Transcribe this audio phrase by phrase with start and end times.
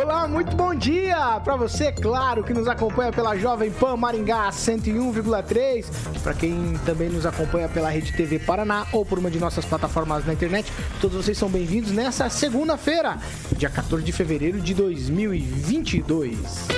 [0.00, 5.86] Olá, muito bom dia para você, claro, que nos acompanha pela Jovem Pan Maringá 101,3,
[6.22, 10.24] para quem também nos acompanha pela Rede TV Paraná ou por uma de nossas plataformas
[10.24, 10.72] na internet.
[11.00, 13.18] Todos vocês são bem-vindos nessa segunda-feira,
[13.56, 16.68] dia 14 de fevereiro de 2022.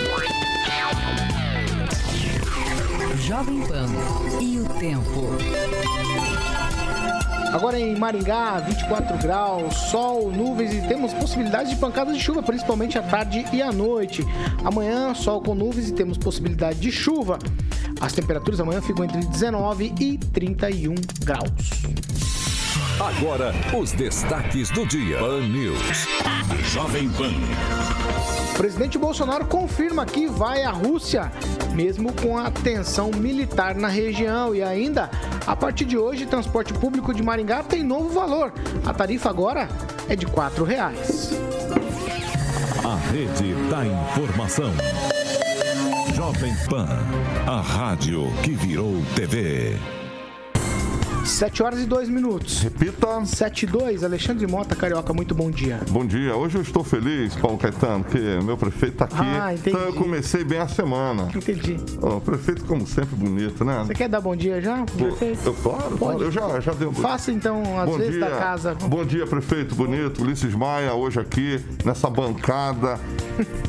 [3.19, 3.87] Jovem Pan
[4.41, 6.30] e o tempo.
[7.53, 12.97] Agora em Maringá, 24 graus, sol, nuvens e temos possibilidade de pancadas de chuva, principalmente
[12.97, 14.25] à tarde e à noite.
[14.65, 17.39] Amanhã, sol com nuvens e temos possibilidade de chuva.
[18.01, 22.10] As temperaturas amanhã ficam entre 19 e 31 graus.
[23.01, 25.19] Agora, os destaques do dia.
[25.19, 26.07] Pan News.
[26.71, 27.33] Jovem Pan.
[28.59, 31.33] Presidente Bolsonaro confirma que vai à Rússia,
[31.73, 34.55] mesmo com a tensão militar na região.
[34.55, 35.11] E ainda,
[35.47, 38.53] a partir de hoje, transporte público de Maringá tem novo valor.
[38.85, 39.67] A tarifa agora
[40.07, 40.93] é de R$ 4,00.
[42.85, 44.71] A rede da informação.
[46.15, 46.87] Jovem Pan,
[47.47, 49.79] a rádio que virou TV.
[51.31, 52.61] 7 horas e 2 minutos.
[52.61, 53.25] Repita.
[53.25, 55.81] 7 e 2, Alexandre Mota, Carioca, muito bom dia.
[55.91, 56.35] Bom dia.
[56.37, 59.17] Hoje eu estou feliz, Paulo Caetano, porque meu prefeito está aqui.
[59.19, 59.71] Ah, entendi.
[59.77, 61.29] Então eu comecei bem a semana.
[61.35, 61.77] Entendi.
[62.03, 63.85] Oh, o prefeito, como sempre, bonito, né?
[63.87, 64.85] Você quer dar bom dia já?
[64.85, 65.41] Pô, prefeito?
[65.47, 66.23] Eu, claro, Pode.
[66.23, 68.75] eu já, já dei um Faça então, às Bom vezes, dia, da casa.
[68.75, 72.99] bom dia, prefeito bonito, Ulisses Maia, hoje aqui nessa bancada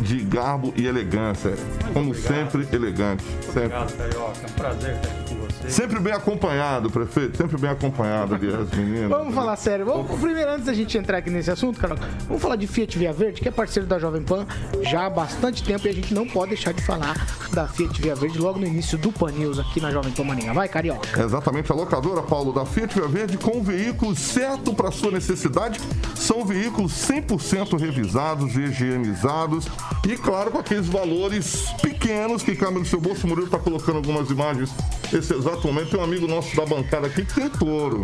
[0.02, 1.54] de garbo e elegância.
[1.94, 3.24] Como sempre, elegante.
[3.46, 4.40] Sempre, Obrigado, Carioca.
[4.44, 5.21] É um prazer estar aqui com você.
[5.68, 9.10] Sempre bem acompanhado, prefeito, sempre bem acompanhado ali, as meninas.
[9.10, 9.86] Vamos falar sério.
[9.86, 13.14] Vamos, primeiro, antes da gente entrar aqui nesse assunto, Carioca, vamos falar de Fiat Via
[13.14, 14.46] Verde, que é parceiro da Jovem Pan
[14.84, 17.16] já há bastante tempo e a gente não pode deixar de falar
[17.54, 20.54] da Fiat Via Verde logo no início do Pan News aqui na Jovem Pan Marinha.
[20.54, 21.22] Vai, Carioca.
[21.22, 25.80] Exatamente, a locadora, Paulo, da Fiat Via Verde com o veículo certo para sua necessidade.
[26.16, 29.68] São veículos 100% revisados higienizados.
[30.08, 33.26] E, claro, com aqueles valores pequenos que cabem no seu bolso.
[33.26, 34.70] O Murilo está colocando algumas imagens
[35.12, 35.92] nesse exato momento.
[35.92, 38.04] Tem um amigo nosso da bancada aqui que tem touro.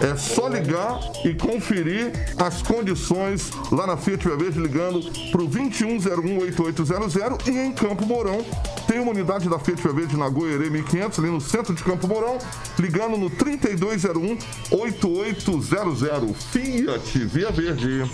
[0.00, 7.48] É só ligar e conferir as condições lá na Fiat Verde, ligando para o 21018800
[7.48, 8.44] e em Campo Mourão.
[8.86, 12.38] Tem uma unidade da Fiat Verde na Goiânia 1500, ali no centro de Campo Mourão,
[12.78, 14.38] ligando no 3201
[14.70, 16.36] 8800.
[16.52, 18.04] Fiat Via Verde.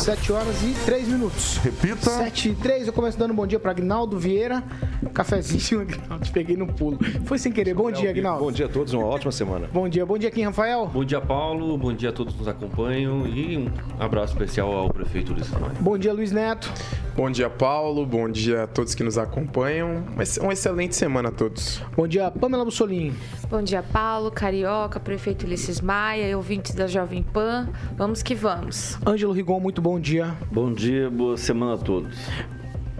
[0.00, 1.58] 7 horas e 3 minutos.
[1.58, 2.08] Repita.
[2.08, 4.64] 7 e 3, eu começo dando bom dia para Agnaldo Vieira.
[5.12, 6.98] Cafezinho, Agnaldo, te peguei no pulo.
[7.26, 7.74] Foi sem querer.
[7.74, 8.42] Bom dia, Agnaldo.
[8.42, 9.68] Bom dia a todos, uma ótima semana.
[9.70, 10.86] Bom dia, bom dia, Kim Rafael.
[10.86, 11.76] Bom dia, Paulo.
[11.76, 13.26] Bom dia a todos que nos acompanham.
[13.26, 13.70] E um
[14.02, 15.74] abraço especial ao prefeito Ulisses Maia.
[15.78, 16.72] Bom dia, Luiz Neto.
[17.14, 18.06] Bom dia, Paulo.
[18.06, 20.02] Bom dia a todos que nos acompanham.
[20.16, 21.82] Mas Uma excelente semana a todos.
[21.94, 23.12] Bom dia, Pamela Bussolini.
[23.50, 27.68] Bom dia, Paulo, Carioca, prefeito Ulisses Maia, ouvintes da Jovem Pan.
[27.96, 28.96] Vamos que vamos.
[29.06, 30.36] Ângelo Rigon, muito bom dia.
[30.52, 32.16] Bom dia, boa semana a todos.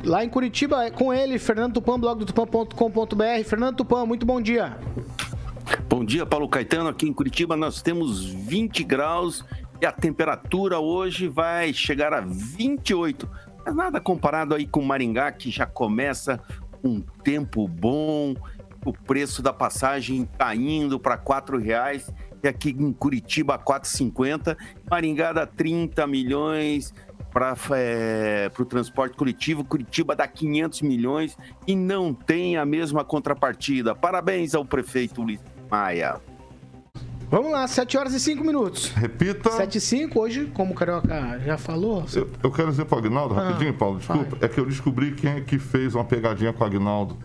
[0.03, 3.45] Lá em Curitiba, é com ele, Fernando Tupan, blog do tupan.com.br.
[3.45, 4.77] Fernando Tupan, muito bom dia.
[5.89, 6.89] Bom dia, Paulo Caetano.
[6.89, 9.45] Aqui em Curitiba nós temos 20 graus
[9.81, 13.29] e a temperatura hoje vai chegar a 28.
[13.65, 16.41] Mas nada comparado aí com Maringá, que já começa
[16.83, 18.35] um tempo bom,
[18.85, 22.11] o preço da passagem está indo para R$ reais
[22.43, 24.57] e aqui em Curitiba 4,50.
[24.91, 26.95] Maringá dá 30 milhões
[27.33, 27.55] para
[28.59, 29.65] o transporte coletivo.
[29.65, 31.37] Curitiba dá 500 milhões
[31.67, 33.95] e não tem a mesma contrapartida.
[33.95, 35.41] Parabéns ao prefeito Luiz
[35.71, 36.21] Maia.
[37.31, 38.89] Vamos lá, 7 horas e 5 minutos.
[38.89, 39.53] Repita.
[39.53, 42.99] 7 e 5, hoje, como o Carioca já falou, Eu, eu quero dizer para o
[42.99, 44.37] Agnaldo, Ah, rapidinho, Paulo, desculpa.
[44.41, 47.17] É que eu descobri quem é que fez uma pegadinha com o Agnaldo.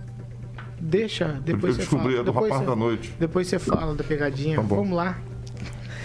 [0.85, 2.15] Deixa, depois eu você descobri, fala.
[2.15, 3.13] é do depois rapaz você- da noite.
[3.19, 4.55] Depois você fala da pegadinha.
[4.57, 4.61] Tá.
[4.61, 5.17] Vamos lá.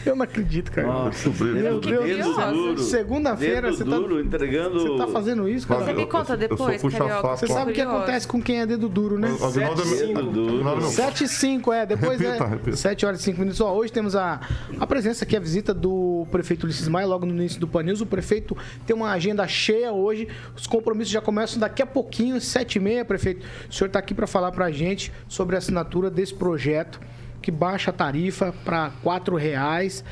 [0.05, 1.11] Eu não acredito, cara.
[1.53, 2.53] Meu Deus do céu.
[2.53, 2.79] duro.
[2.79, 4.81] Segunda-feira você tá, duro, entregando...
[4.81, 5.85] você tá fazendo isso, cara?
[5.85, 6.83] Você me conta depois.
[6.83, 7.37] Carioca.
[7.37, 9.31] Você sabe o que acontece com quem é dedo duro, né?
[9.41, 11.87] O Agnaldo é é 7 e 5, é.
[11.87, 12.49] Depois Repita, é.
[12.49, 12.77] repita.
[12.77, 13.61] 7 horas e 5 minutos.
[13.61, 14.41] Ó, hoje temos a,
[14.79, 18.01] a presença aqui, a visita do prefeito Ulisses Maia, logo no início do Pan News.
[18.01, 18.57] O prefeito
[18.87, 20.29] tem uma agenda cheia hoje.
[20.57, 23.47] Os compromissos já começam daqui a pouquinho, 7 e meia, prefeito.
[23.69, 27.01] O senhor está aqui para falar para a gente sobre a assinatura desse projeto
[27.41, 30.05] que baixa a tarifa para R$ reais.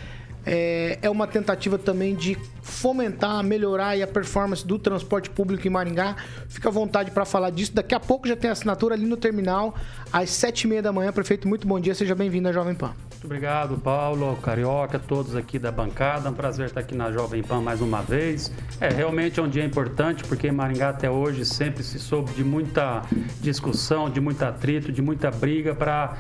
[0.49, 6.17] é, é uma tentativa também de fomentar, melhorar a performance do transporte público em Maringá.
[6.49, 7.75] Fica à vontade para falar disso.
[7.75, 9.75] Daqui a pouco já tem assinatura ali no terminal,
[10.11, 11.13] às sete e meia da manhã.
[11.13, 11.95] Prefeito, muito bom dia.
[11.95, 12.95] Seja bem-vindo à Jovem Pan.
[13.11, 16.29] Muito obrigado, Paulo, Carioca, todos aqui da bancada.
[16.29, 18.51] É um prazer estar aqui na Jovem Pan mais uma vez.
[18.81, 23.03] É, realmente é um dia importante, porque Maringá até hoje sempre se soube de muita
[23.41, 26.17] discussão, de muito atrito, de muita briga para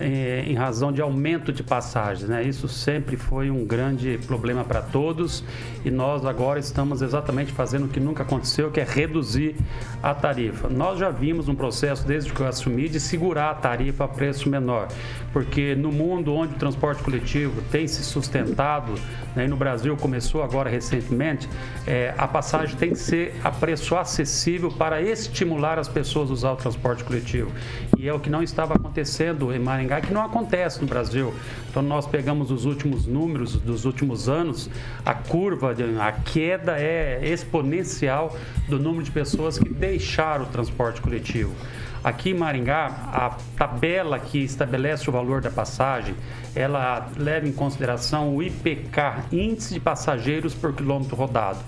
[0.00, 2.28] em razão de aumento de passagens.
[2.28, 2.42] Né?
[2.42, 5.42] Isso sempre foi um grande problema para todos
[5.84, 9.56] e nós agora estamos exatamente fazendo o que nunca aconteceu, que é reduzir
[10.02, 10.68] a tarifa.
[10.68, 14.48] Nós já vimos um processo desde que eu assumi de segurar a tarifa a preço
[14.48, 14.88] menor,
[15.32, 18.94] porque no mundo onde o transporte coletivo tem se sustentado,
[19.34, 21.48] né, e no Brasil começou agora recentemente,
[21.86, 26.52] eh, a passagem tem que ser a preço acessível para estimular as pessoas a usar
[26.52, 27.50] o transporte coletivo.
[27.96, 31.34] E é o que não estava acontecendo em Maringá, que não acontece no Brasil.
[31.70, 34.70] Então nós pegamos os últimos números dos últimos anos,
[35.04, 38.36] a curva, a queda é exponencial
[38.68, 41.54] do número de pessoas que deixaram o transporte coletivo.
[42.02, 46.14] Aqui em Maringá, a tabela que estabelece o valor da passagem,
[46.54, 51.58] ela leva em consideração o IPK, Índice de Passageiros por Quilômetro Rodado.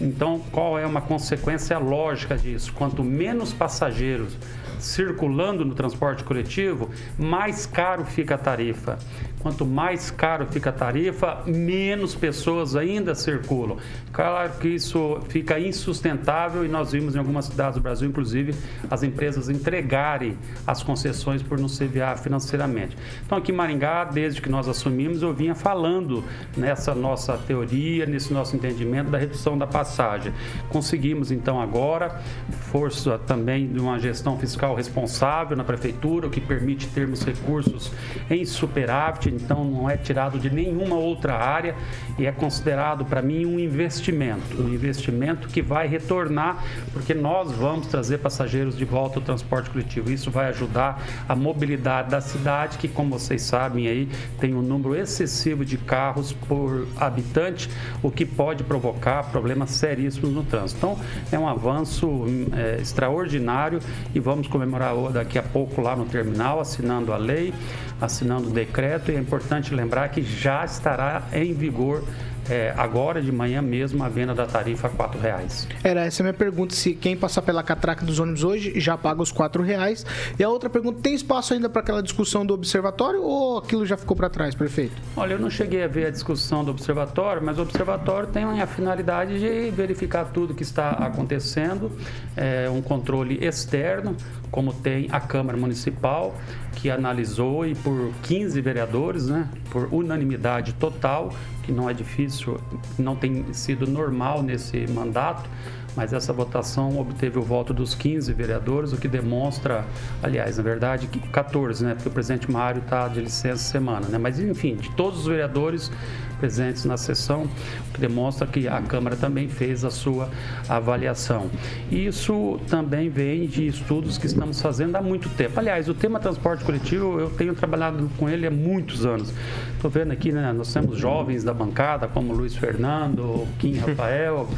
[0.00, 2.72] Então, qual é uma consequência lógica disso?
[2.72, 4.36] Quanto menos passageiros
[4.78, 8.98] circulando no transporte coletivo, mais caro fica a tarifa.
[9.40, 13.76] Quanto mais caro fica a tarifa, menos pessoas ainda circulam.
[14.12, 18.54] Claro que isso fica insustentável e nós vimos em algumas cidades do Brasil, inclusive,
[18.90, 20.36] as empresas entregarem
[20.66, 22.96] as concessões por não ser viável financeiramente.
[23.24, 26.24] Então, aqui em Maringá, desde que nós assumimos, eu vinha falando
[26.56, 30.32] nessa nossa teoria, nesse nosso entendimento da redução da passagem.
[30.68, 32.20] Conseguimos, então, agora,
[32.50, 37.92] força também de uma gestão fiscal responsável na prefeitura, o que permite termos recursos
[38.30, 41.74] em superávit então não é tirado de nenhuma outra área
[42.18, 47.86] e é considerado para mim um investimento, um investimento que vai retornar, porque nós vamos
[47.86, 50.10] trazer passageiros de volta ao transporte coletivo.
[50.10, 54.08] Isso vai ajudar a mobilidade da cidade, que como vocês sabem aí,
[54.40, 57.70] tem um número excessivo de carros por habitante,
[58.02, 60.78] o que pode provocar problemas seríssimos no trânsito.
[60.78, 60.98] Então,
[61.30, 63.80] é um avanço é, extraordinário
[64.14, 67.54] e vamos comemorar daqui a pouco lá no terminal, assinando a lei
[68.00, 69.10] assinando o decreto.
[69.10, 72.02] E é importante lembrar que já estará em vigor
[72.48, 75.68] é, agora de manhã mesmo a venda da tarifa a R$ reais.
[75.82, 79.22] Era essa a minha pergunta, se quem passar pela catraca dos ônibus hoje já paga
[79.22, 80.04] os R$ reais.
[80.38, 83.96] E a outra pergunta, tem espaço ainda para aquela discussão do observatório ou aquilo já
[83.96, 84.94] ficou para trás, prefeito?
[85.16, 88.66] Olha, eu não cheguei a ver a discussão do observatório, mas o observatório tem a
[88.66, 91.92] finalidade de verificar tudo que está acontecendo,
[92.36, 94.16] é, um controle externo,
[94.50, 96.34] como tem a Câmara Municipal,
[96.76, 101.32] que analisou e por 15 vereadores, né, por unanimidade total,
[101.68, 102.58] que não é difícil,
[102.98, 105.50] não tem sido normal nesse mandato,
[105.98, 109.84] mas essa votação obteve o voto dos 15 vereadores, o que demonstra,
[110.22, 111.94] aliás, na verdade, 14, né?
[111.94, 114.16] Porque o presidente Mário está de licença semana, né?
[114.16, 115.90] Mas, enfim, de todos os vereadores,
[116.38, 117.48] presentes na sessão,
[117.88, 120.30] o que demonstra que a Câmara também fez a sua
[120.68, 121.50] avaliação.
[121.90, 125.58] Isso também vem de estudos que estamos fazendo há muito tempo.
[125.58, 129.32] Aliás, o tema transporte coletivo, eu tenho trabalhado com ele há muitos anos.
[129.74, 134.48] Estou vendo aqui, né, nós temos jovens da bancada, como Luiz Fernando, Kim Rafael,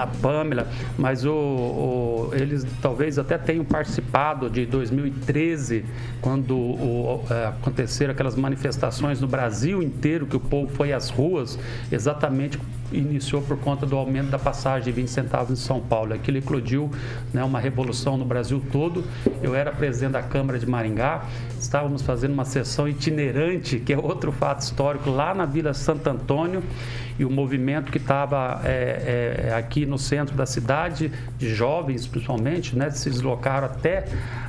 [0.00, 0.66] a Pamela,
[0.98, 5.84] mas o, o, eles talvez até tenham participado de 2013,
[6.20, 11.58] quando o, é, aconteceram aquelas manifestações no Brasil inteiro, que o povo foi às ruas,
[11.90, 12.58] exatamente
[12.92, 16.12] iniciou por conta do aumento da passagem de 20 centavos em São Paulo.
[16.12, 16.90] Aquilo eclodiu
[17.32, 19.04] né, uma revolução no Brasil todo.
[19.42, 21.24] Eu era presidente da Câmara de Maringá,
[21.58, 26.62] estávamos fazendo uma sessão itinerante, que é outro fato histórico, lá na Vila Santo Antônio
[27.18, 32.76] e o movimento que estava é, é, aqui no centro da cidade, de jovens principalmente,
[32.76, 34.04] né, se deslocaram até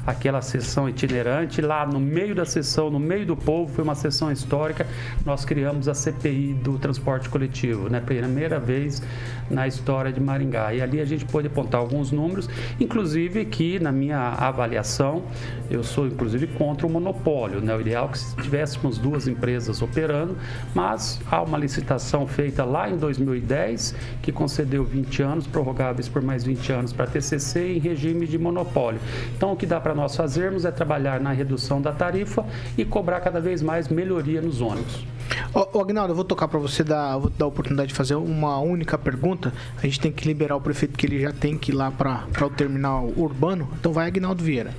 [0.05, 1.62] aquela sessão itinerante.
[1.62, 4.86] Lá no meio da sessão, no meio do povo, foi uma sessão histórica.
[5.25, 9.01] Nós criamos a CPI do transporte coletivo, né, primeira vez
[9.50, 10.74] na história de Maringá.
[10.74, 15.24] E ali a gente pôde apontar alguns números, inclusive que na minha avaliação,
[15.70, 17.62] eu sou inclusive contra o monopólio.
[17.62, 17.75] Né?
[17.75, 20.36] O ideal é que se tivéssemos duas empresas operando,
[20.74, 26.44] mas há uma licitação feita lá em 2010 que concedeu 20 anos, prorrogáveis por mais
[26.44, 29.00] 20 anos para TCC em regime de monopólio.
[29.36, 32.46] Então o que dá para nós fazermos é trabalhar na redução da tarifa
[32.78, 35.06] e cobrar cada vez mais melhoria nos ônibus.
[35.54, 38.60] Ô Agnaldo, eu vou tocar para você dar, vou dar a oportunidade de fazer uma
[38.60, 39.54] única pergunta.
[39.78, 42.46] A gente tem que liberar o prefeito que ele já tem que ir lá para
[42.46, 43.70] o terminal urbano.
[43.80, 44.74] Então vai, Agnaldo Vieira.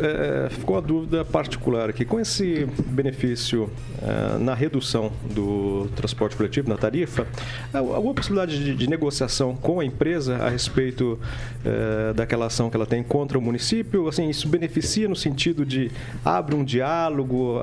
[0.00, 2.04] É, ficou a dúvida particular aqui.
[2.04, 3.70] Com esse benefício
[4.02, 7.26] é, na redução do transporte coletivo, na tarifa,
[7.72, 11.18] alguma possibilidade de, de negociação com a empresa a respeito
[11.64, 14.08] é, daquela ação que ela tem contra o município?
[14.08, 15.90] Assim, isso beneficia no sentido de
[16.24, 17.60] abre um diálogo,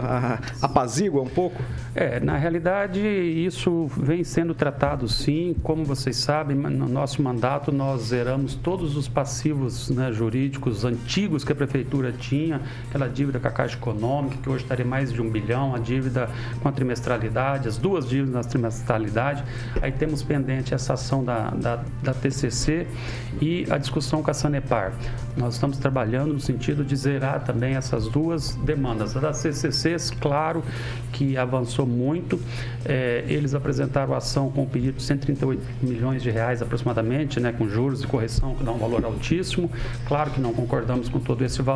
[0.61, 1.61] apazigua um pouco?
[1.93, 5.55] É, na realidade, isso vem sendo tratado sim.
[5.61, 11.51] Como vocês sabem, no nosso mandato nós zeramos todos os passivos né, jurídicos antigos que
[11.51, 11.82] a prefeitura
[12.17, 15.79] tinha, aquela dívida com a Caixa Econômica, que hoje estaria mais de um bilhão, a
[15.79, 16.29] dívida
[16.61, 19.43] com a trimestralidade, as duas dívidas na trimestralidade.
[19.81, 22.87] Aí temos pendente essa ação da, da, da TCC
[23.41, 24.93] e a discussão com a Sanepar.
[25.35, 29.15] Nós estamos trabalhando no sentido de zerar também essas duas demandas.
[29.17, 30.63] A da CCC, claro
[31.11, 32.39] que avançou muito.
[32.85, 37.51] É, eles apresentaram a ação com um pedido de 138 milhões de reais aproximadamente, né,
[37.51, 39.71] com juros e correção, que dá um valor altíssimo.
[40.07, 41.72] Claro que não concordamos com todo esse valor,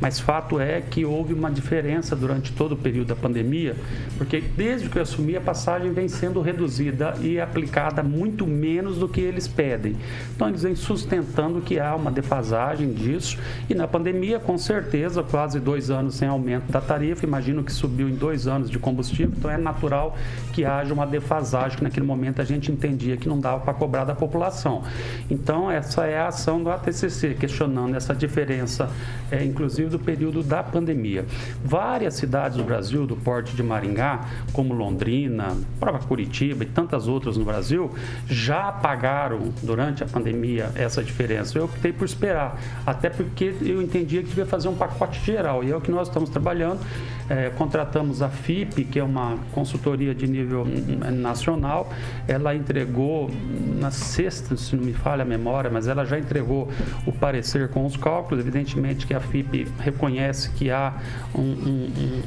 [0.00, 3.76] mas fato é que houve uma diferença durante todo o período da pandemia,
[4.16, 9.08] porque desde que eu assumi a passagem vem sendo reduzida e aplicada muito menos do
[9.08, 9.96] que eles pedem.
[10.34, 15.60] Então eles vêm sustentando que há uma defasagem disso e na pandemia, com certeza, quase
[15.60, 19.50] dois anos sem aumento da tarifa, imagino que subiu em dois anos de combustível, então
[19.50, 20.16] é natural
[20.52, 24.04] que haja uma defasagem que naquele momento a gente entendia que não dava para cobrar
[24.04, 24.82] da população.
[25.30, 28.90] Então essa é a ação do ATCC, questionando essa diferença,
[29.30, 31.24] é, inclusive do período da pandemia.
[31.64, 34.20] Várias cidades do Brasil, do porte de Maringá,
[34.52, 37.90] como Londrina, própria Curitiba e tantas outras no Brasil,
[38.26, 41.58] já pagaram durante a pandemia essa diferença.
[41.58, 45.70] Eu optei por esperar, até porque eu entendia que devia fazer um pacote geral e
[45.70, 46.80] é o que nós estamos trabalhando.
[47.28, 50.66] É, contratamos a FIP, que é uma consultoria de nível
[51.12, 51.92] nacional,
[52.26, 53.30] ela entregou
[53.78, 56.70] na sexta, se não me falha a memória, mas ela já entregou
[57.06, 58.40] o parecer com os cálculos.
[58.40, 60.92] Evidentemente que a FIP reconhece que há
[61.34, 62.22] um, um, um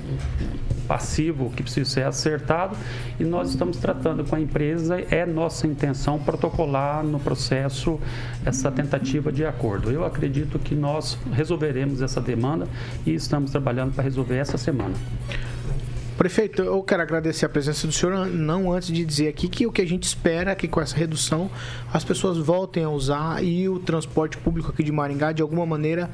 [0.88, 2.76] passivo que precisa ser acertado
[3.20, 5.00] e nós estamos tratando com a empresa.
[5.12, 8.00] É nossa intenção protocolar no processo
[8.44, 9.92] essa tentativa de acordo.
[9.92, 12.68] Eu acredito que nós resolveremos essa demanda
[13.06, 14.96] e estamos trabalhando para resolver essa semana.
[16.18, 19.72] Prefeito, eu quero agradecer a presença do senhor, não antes de dizer aqui que o
[19.72, 21.50] que a gente espera é que com essa redução
[21.92, 26.12] as pessoas voltem a usar e o transporte público aqui de Maringá, de alguma maneira,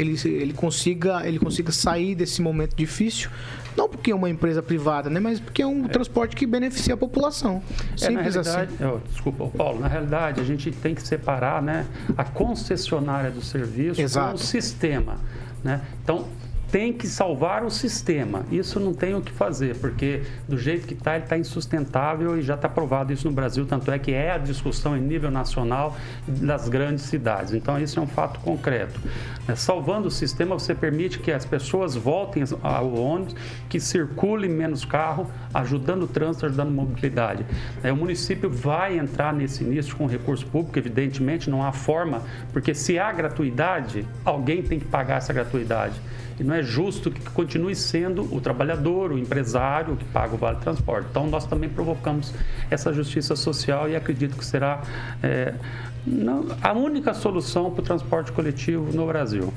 [0.00, 3.30] ele, ele, consiga, ele consiga sair desse momento difícil,
[3.76, 5.88] não porque é uma empresa privada, né, mas porque é um é.
[5.88, 7.62] transporte que beneficia a população.
[7.96, 8.68] Simples é, assim.
[8.82, 14.00] Oh, desculpa, Paulo, na realidade a gente tem que separar né, a concessionária do serviço
[14.00, 14.30] Exato.
[14.30, 15.18] com o sistema.
[15.62, 15.80] Né?
[16.02, 16.26] Então,
[16.70, 18.44] tem que salvar o sistema.
[18.50, 22.42] Isso não tem o que fazer, porque do jeito que está, ele está insustentável e
[22.42, 23.66] já está provado isso no Brasil.
[23.66, 25.96] Tanto é que é a discussão em nível nacional
[26.26, 27.54] das grandes cidades.
[27.54, 29.00] Então, isso é um fato concreto.
[29.48, 33.34] É, salvando o sistema, você permite que as pessoas voltem ao ônibus,
[33.68, 37.44] que circule menos carro, ajudando o trânsito, ajudando a mobilidade.
[37.82, 42.22] É, o município vai entrar nesse início com recurso público, evidentemente, não há forma,
[42.52, 46.00] porque se há gratuidade, alguém tem que pagar essa gratuidade.
[46.44, 51.08] Não é justo que continue sendo o trabalhador, o empresário que paga o vale transporte.
[51.10, 52.32] Então, nós também provocamos
[52.70, 54.82] essa justiça social e acredito que será
[55.22, 55.54] é,
[56.06, 59.52] não, a única solução para o transporte coletivo no Brasil.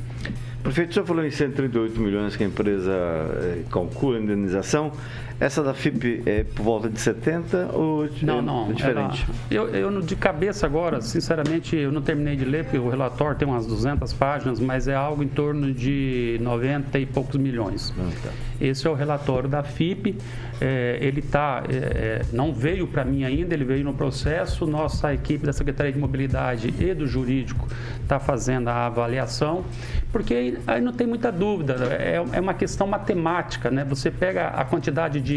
[0.64, 4.94] Prefeito, o senhor falou em 138 milhões que a empresa é, calcula a indenização.
[5.40, 9.26] Essa da FIP é por volta de 70 ou não, é não, diferente?
[9.52, 13.38] Ela, eu, eu, de cabeça agora, sinceramente, eu não terminei de ler, porque o relatório
[13.38, 17.94] tem umas 200 páginas, mas é algo em torno de 90 e poucos milhões.
[17.98, 18.30] Ah, tá.
[18.62, 20.18] Esse é o relatório da FIP.
[20.62, 24.66] É, ele tá, é, é não veio para mim ainda, ele veio no processo.
[24.66, 27.68] Nossa equipe da Secretaria de Mobilidade e do Jurídico
[28.02, 29.66] está fazendo a avaliação,
[30.12, 33.84] porque aí não tem muita dúvida, é, é uma questão matemática, né?
[33.86, 35.33] Você pega a quantidade de,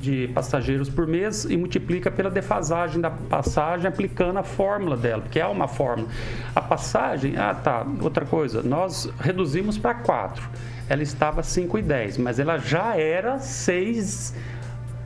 [0.00, 5.40] de passageiros por mês e multiplica pela defasagem da passagem aplicando a fórmula dela, porque
[5.40, 6.08] é uma fórmula.
[6.54, 10.48] A passagem, ah tá, outra coisa, nós reduzimos para 4.
[10.88, 14.34] Ela estava 5,10, mas ela já era 6,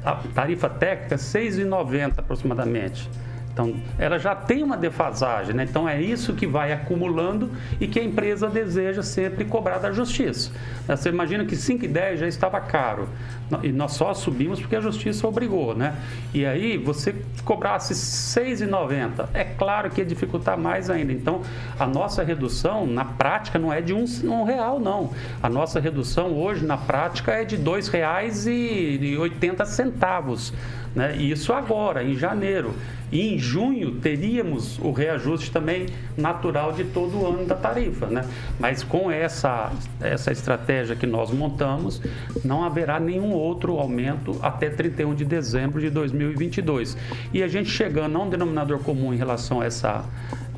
[0.04, 3.08] a tarifa técnica 6,90 aproximadamente.
[3.52, 5.66] Então, ela já tem uma defasagem, né?
[5.68, 10.50] Então, é isso que vai acumulando e que a empresa deseja sempre cobrar da justiça.
[10.86, 13.10] Você imagina que 5,10 já estava caro
[13.62, 15.94] e nós só subimos porque a justiça obrigou, né?
[16.32, 21.12] E aí, você cobrasse 6,90, é claro que ia dificultar mais ainda.
[21.12, 21.42] Então,
[21.78, 25.10] a nossa redução, na prática, não é de um, um real, não.
[25.42, 30.54] A nossa redução hoje, na prática, é de R$ 2,80.
[30.94, 31.16] Né?
[31.16, 32.74] Isso agora, em janeiro.
[33.12, 38.24] E em junho teríamos o reajuste também natural de todo o ano da tarifa, né?
[38.58, 39.70] Mas com essa,
[40.00, 42.00] essa estratégia que nós montamos,
[42.42, 46.96] não haverá nenhum outro aumento até 31 de dezembro de 2022.
[47.34, 50.06] E a gente chegando a um denominador comum em relação a essa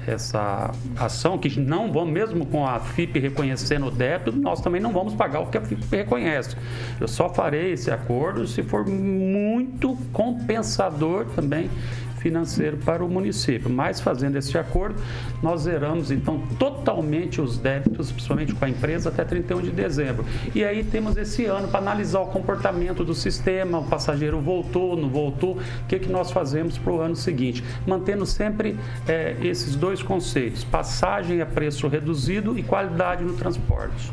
[0.06, 4.92] essa ação, que não vamos, mesmo com a FIP reconhecendo o débito, nós também não
[4.92, 6.56] vamos pagar o que a FIP reconhece.
[7.00, 11.70] Eu só farei esse acordo se for muito compensador também
[12.25, 13.69] financeiro para o município.
[13.69, 14.97] Mas fazendo esse acordo,
[15.43, 20.25] nós zeramos então totalmente os débitos, principalmente com a empresa, até 31 de dezembro.
[20.54, 25.11] E aí temos esse ano para analisar o comportamento do sistema, o passageiro voltou, não
[25.11, 30.02] voltou, o que, que nós fazemos para o ano seguinte, mantendo sempre é, esses dois
[30.02, 34.11] conceitos: passagem a preço reduzido e qualidade no transporte.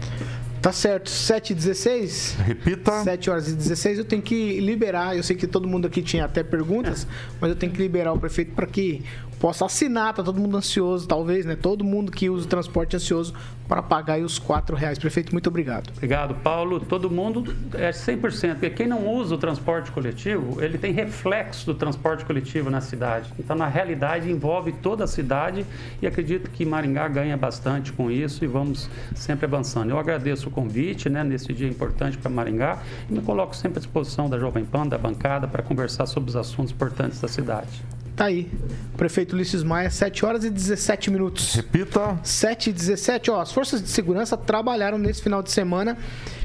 [0.62, 2.38] Tá certo, 7 e 16?
[2.46, 3.04] Repita.
[3.04, 5.18] 7 horas e 16, eu tenho que liberar.
[5.18, 7.08] Eu sei que todo mundo aqui tinha até perguntas,
[7.40, 9.04] mas eu tenho que liberar o prefeito para que
[9.40, 10.14] possa assinar.
[10.14, 11.56] Tá todo mundo ansioso, talvez, né?
[11.56, 13.34] Todo mundo que usa o transporte ansioso
[13.68, 15.00] para pagar aí os 4 reais.
[15.00, 15.90] Prefeito, muito obrigado.
[15.96, 16.80] Obrigado, Paulo.
[16.80, 18.52] Todo mundo é 100%.
[18.52, 23.34] Porque quem não usa o transporte coletivo, ele tem reflexo do transporte coletivo na cidade.
[23.40, 25.66] Então, na realidade, envolve toda a cidade
[26.02, 29.90] e acredito que Maringá ganha bastante com isso e vamos sempre avançando.
[29.90, 32.80] Eu agradeço o convite, né, nesse dia importante para Maringá
[33.10, 36.36] e me coloco sempre à disposição da Jovem Pan, da bancada, para conversar sobre os
[36.36, 37.82] assuntos importantes da cidade.
[38.16, 38.52] Tá aí.
[38.98, 41.56] Prefeito Ulisses Maia, 7 horas e 17 minutos.
[41.56, 42.20] Repita.
[42.22, 43.32] 7 e 17.
[43.32, 45.98] Ó, as forças de segurança trabalharam nesse final de semana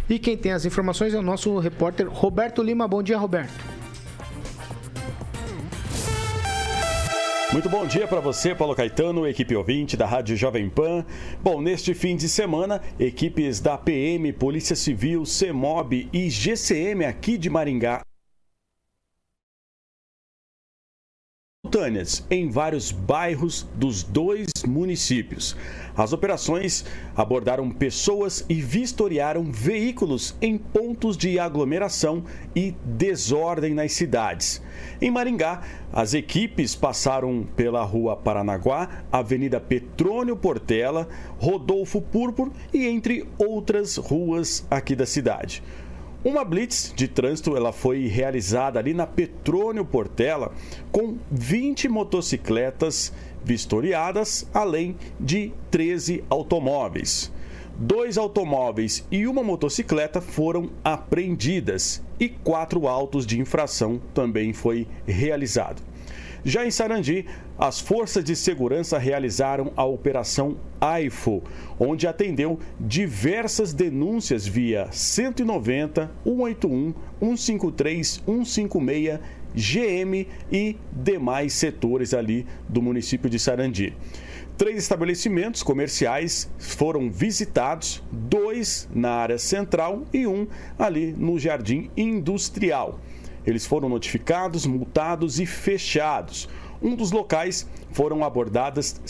[0.08, 2.86] e quem tem as informações é o nosso repórter Roberto Lima.
[2.86, 3.85] Bom dia, Roberto.
[7.52, 11.06] Muito bom dia para você, Paulo Caetano, equipe ouvinte da Rádio Jovem Pan.
[11.40, 17.48] Bom, neste fim de semana, equipes da PM, Polícia Civil, CEMOB e GCM aqui de
[17.48, 18.02] Maringá
[22.30, 25.56] em vários bairros dos dois municípios.
[25.96, 26.84] As operações
[27.16, 32.22] abordaram pessoas e vistoriaram veículos em pontos de aglomeração
[32.54, 34.62] e desordem nas cidades.
[35.00, 35.62] Em Maringá,
[35.92, 44.66] as equipes passaram pela Rua Paranaguá, Avenida Petrônio Portela, Rodolfo Púrpura e entre outras ruas
[44.70, 45.62] aqui da cidade.
[46.26, 50.52] Uma blitz de trânsito ela foi realizada ali na Petrônio Portela
[50.90, 53.12] com 20 motocicletas
[53.46, 57.32] vistoriadas, além de 13 automóveis.
[57.78, 65.80] Dois automóveis e uma motocicleta foram apreendidas e quatro autos de infração também foi realizado.
[66.44, 67.26] Já em Sarandi,
[67.58, 71.42] as forças de segurança realizaram a Operação AIFO,
[71.76, 79.20] onde atendeu diversas denúncias via 190, 181, 153, 156,
[79.56, 83.94] GM e demais setores ali do município de Sarandi.
[84.56, 90.46] Três estabelecimentos comerciais foram visitados, dois na área central e um
[90.78, 93.00] ali no Jardim Industrial.
[93.46, 96.48] Eles foram notificados, multados e fechados.
[96.82, 99.00] Um dos locais foram abordadas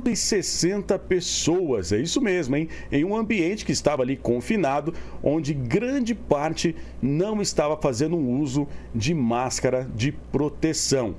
[0.00, 2.68] 160 pessoas, é isso mesmo, hein?
[2.90, 9.12] Em um ambiente que estava ali confinado, onde grande parte não estava fazendo uso de
[9.14, 11.14] máscara de proteção.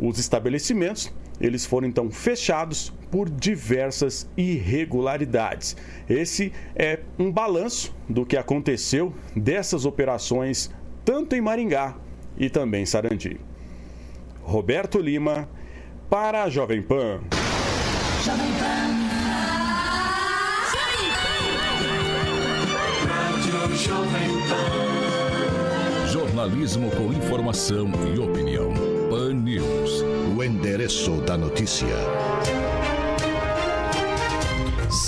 [0.00, 5.76] Os estabelecimentos, eles foram então fechados por diversas irregularidades.
[6.08, 10.70] Esse é um balanço do que aconteceu dessas operações
[11.04, 11.96] tanto em Maringá
[12.36, 13.40] e também Sarandi.
[14.42, 15.48] Roberto Lima,
[16.08, 17.20] para a Jovem Pan.
[18.24, 18.36] Pan.
[26.06, 28.72] Jornalismo com informação e opinião.
[29.10, 30.04] Pan News.
[30.36, 31.88] O endereço da notícia.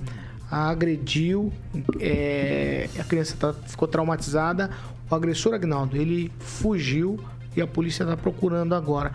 [0.50, 1.52] a agrediu,
[2.00, 4.70] é, a criança tá, ficou traumatizada.
[5.11, 7.18] O agressor Agnaldo, ele fugiu
[7.56, 9.12] e a polícia está procurando agora.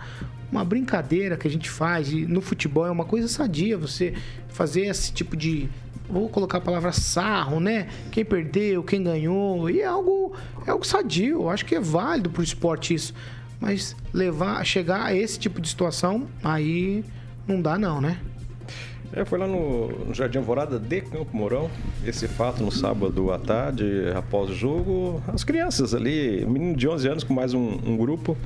[0.50, 4.14] Uma brincadeira que a gente faz e no futebol é uma coisa sadia você
[4.48, 5.68] fazer esse tipo de
[6.08, 7.88] vou colocar a palavra sarro, né?
[8.10, 10.34] Quem perdeu, quem ganhou, e é algo,
[10.66, 11.42] é algo sadio.
[11.42, 13.14] Eu acho que é válido pro esporte isso.
[13.58, 17.02] Mas levar, chegar a esse tipo de situação, aí
[17.46, 18.18] não dá não, né?
[19.14, 21.70] É, foi lá no, no Jardim Alvorada de Campo Mourão,
[22.06, 23.84] esse fato no sábado à tarde,
[24.16, 25.22] após o jogo.
[25.28, 28.36] As crianças ali, menino de 11 anos com mais um, um grupo,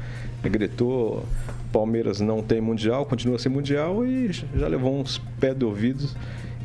[0.42, 1.24] gritou:
[1.72, 6.16] Palmeiras não tem mundial, continua sem mundial e já levou uns pés de ouvidos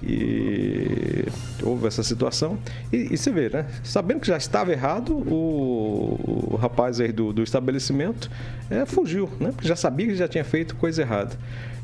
[0.01, 1.25] e
[1.61, 2.57] houve essa situação.
[2.91, 3.67] E, e você vê, né?
[3.83, 8.29] Sabendo que já estava errado, o rapaz aí do, do estabelecimento
[8.69, 9.51] é, fugiu, né?
[9.51, 11.37] Porque já sabia que já tinha feito coisa errada.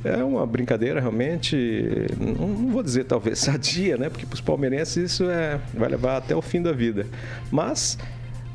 [0.03, 1.57] É uma brincadeira realmente,
[2.19, 4.09] não, não vou dizer talvez sadia, né?
[4.09, 7.05] Porque para os palmeirenses isso é, vai levar até o fim da vida.
[7.51, 7.97] Mas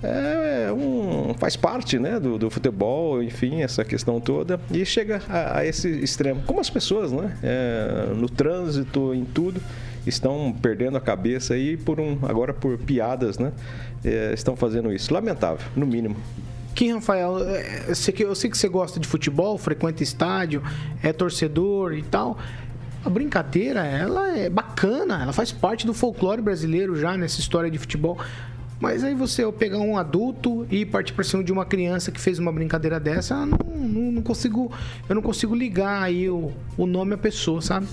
[0.02, 5.58] é, um, faz parte né, do, do, futebol, enfim, essa questão toda, e chega a,
[5.58, 6.42] a esse extremo.
[6.44, 9.60] Como as pessoas, né, é, no trânsito, em tudo,
[10.06, 13.52] estão perdendo a cabeça aí por um, agora por piadas, né,
[14.04, 15.12] é, estão fazendo isso.
[15.12, 16.16] Lamentável, no mínimo.
[16.74, 17.94] Kim Rafael, é, eu
[18.34, 20.62] sei que você gosta de futebol, frequenta estádio,
[21.02, 22.38] é torcedor e tal.
[23.04, 27.78] A brincadeira, ela é bacana, ela faz parte do folclore brasileiro já nessa história de
[27.78, 28.18] futebol.
[28.80, 32.38] Mas aí você pegar um adulto e partir para cima de uma criança que fez
[32.38, 34.72] uma brincadeira dessa, não, não, não consigo,
[35.08, 37.86] eu não consigo ligar aí o, o nome à pessoa, sabe?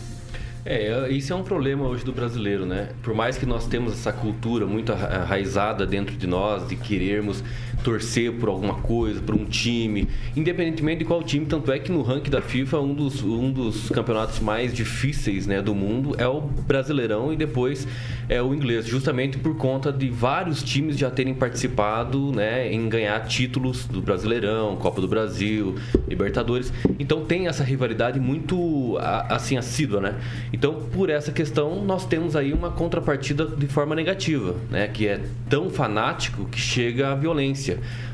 [0.71, 2.89] É, isso é um problema hoje do brasileiro, né?
[3.01, 7.43] Por mais que nós temos essa cultura muito arraizada dentro de nós de querermos
[7.83, 12.01] torcer por alguma coisa, por um time, independentemente de qual time, tanto é que no
[12.01, 16.41] ranking da FIFA um dos, um dos campeonatos mais difíceis né, do mundo é o
[16.41, 17.87] Brasileirão e depois
[18.27, 23.19] é o inglês, justamente por conta de vários times já terem participado né, em ganhar
[23.25, 25.75] títulos do Brasileirão, Copa do Brasil,
[26.07, 26.71] Libertadores.
[26.99, 30.15] Então tem essa rivalidade muito assim assídua, né?
[30.51, 34.87] Então por essa questão nós temos aí uma contrapartida de forma negativa, né?
[34.87, 37.68] Que é tão fanático que chega à violência.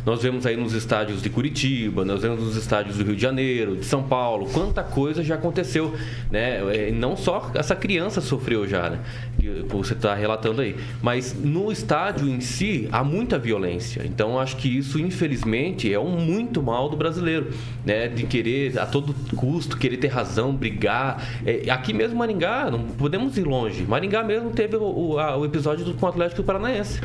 [0.05, 3.75] Nós vemos aí nos estádios de Curitiba, nós vemos nos estádios do Rio de Janeiro,
[3.75, 5.95] de São Paulo, quanta coisa já aconteceu,
[6.29, 6.61] né?
[6.75, 8.99] É, não só essa criança sofreu já, né?
[9.39, 14.03] Que você está relatando aí, mas no estádio em si há muita violência.
[14.05, 17.51] Então acho que isso, infelizmente, é um muito mal do brasileiro,
[17.85, 18.07] né?
[18.07, 21.23] De querer a todo custo querer ter razão, brigar.
[21.45, 23.83] É, aqui mesmo Maringá, não podemos ir longe.
[23.83, 26.99] Maringá mesmo teve o, o, a, o episódio do, com o Atlético Paranaense.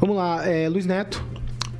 [0.00, 1.24] Vamos lá, é, Luiz Neto.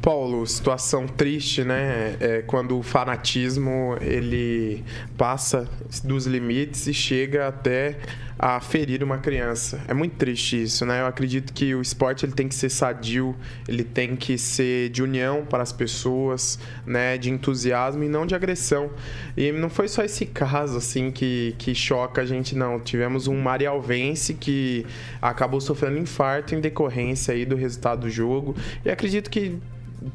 [0.04, 2.18] Paulo, situação triste, né?
[2.20, 4.84] É quando o fanatismo ele
[5.16, 5.66] passa
[6.04, 7.96] dos limites e chega até
[8.38, 9.80] a ferir uma criança.
[9.88, 11.00] É muito triste isso, né?
[11.00, 13.34] Eu acredito que o esporte ele tem que ser sadio,
[13.66, 17.16] ele tem que ser de união para as pessoas, né?
[17.16, 18.90] De entusiasmo e não de agressão.
[19.34, 22.78] E não foi só esse caso assim que, que choca a gente, não.
[22.78, 24.84] Tivemos um marialvense que
[25.22, 28.54] acabou sofrendo infarto em decorrência aí do resultado do jogo.
[28.84, 29.58] E acredito que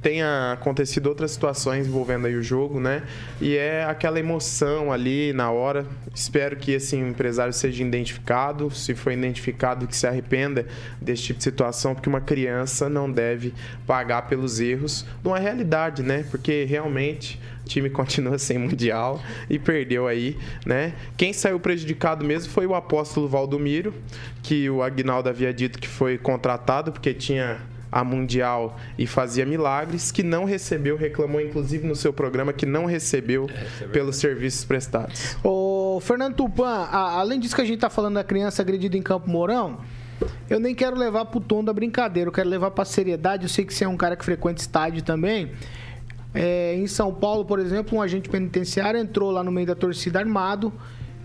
[0.01, 3.03] tenha acontecido outras situações envolvendo aí o jogo, né?
[3.41, 5.85] E é aquela emoção ali na hora.
[6.13, 10.65] Espero que esse empresário seja identificado, se for identificado que se arrependa
[11.01, 13.53] desse tipo de situação, porque uma criança não deve
[13.87, 16.23] pagar pelos erros de uma realidade, né?
[16.29, 20.93] Porque realmente o time continua sem mundial e perdeu aí, né?
[21.17, 23.93] Quem saiu prejudicado mesmo foi o apóstolo Valdomiro,
[24.43, 27.59] que o Agnaldo havia dito que foi contratado porque tinha
[27.91, 32.85] a Mundial e fazia milagres, que não recebeu, reclamou inclusive no seu programa que não
[32.85, 35.37] recebeu é, é pelos serviços prestados.
[35.43, 39.01] Ô, Fernando Tupan, a, além disso que a gente está falando da criança agredida em
[39.01, 39.79] Campo Mourão,
[40.49, 43.43] eu nem quero levar pro tom da brincadeira, eu quero levar pra seriedade.
[43.43, 45.51] Eu sei que você é um cara que frequenta estádio também.
[46.33, 50.19] É, em São Paulo, por exemplo, um agente penitenciário entrou lá no meio da torcida
[50.19, 50.71] armado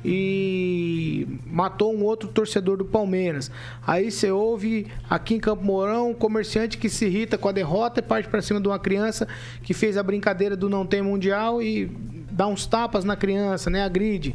[0.05, 3.51] e matou um outro torcedor do Palmeiras.
[3.87, 8.01] Aí você ouve aqui em Campo Mourão um comerciante que se irrita com a derrota
[8.01, 9.27] e parte para cima de uma criança
[9.63, 11.87] que fez a brincadeira do não tem mundial e
[12.31, 13.83] dá uns tapas na criança, né?
[13.83, 14.35] Agride.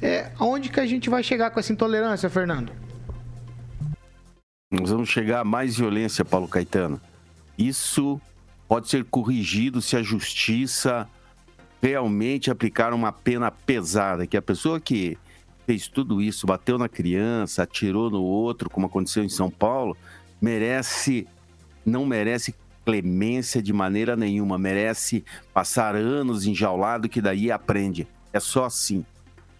[0.00, 2.72] É, aonde que a gente vai chegar com essa intolerância, Fernando?
[4.70, 7.00] Nós vamos chegar a mais violência, Paulo Caetano.
[7.58, 8.20] Isso
[8.66, 11.06] pode ser corrigido se a justiça
[11.82, 15.18] realmente aplicar uma pena pesada, que a pessoa que
[15.66, 19.96] fez tudo isso, bateu na criança, atirou no outro, como aconteceu em São Paulo,
[20.40, 21.26] merece,
[21.84, 28.06] não merece clemência de maneira nenhuma, merece passar anos enjaulado que daí aprende.
[28.32, 29.04] É só assim.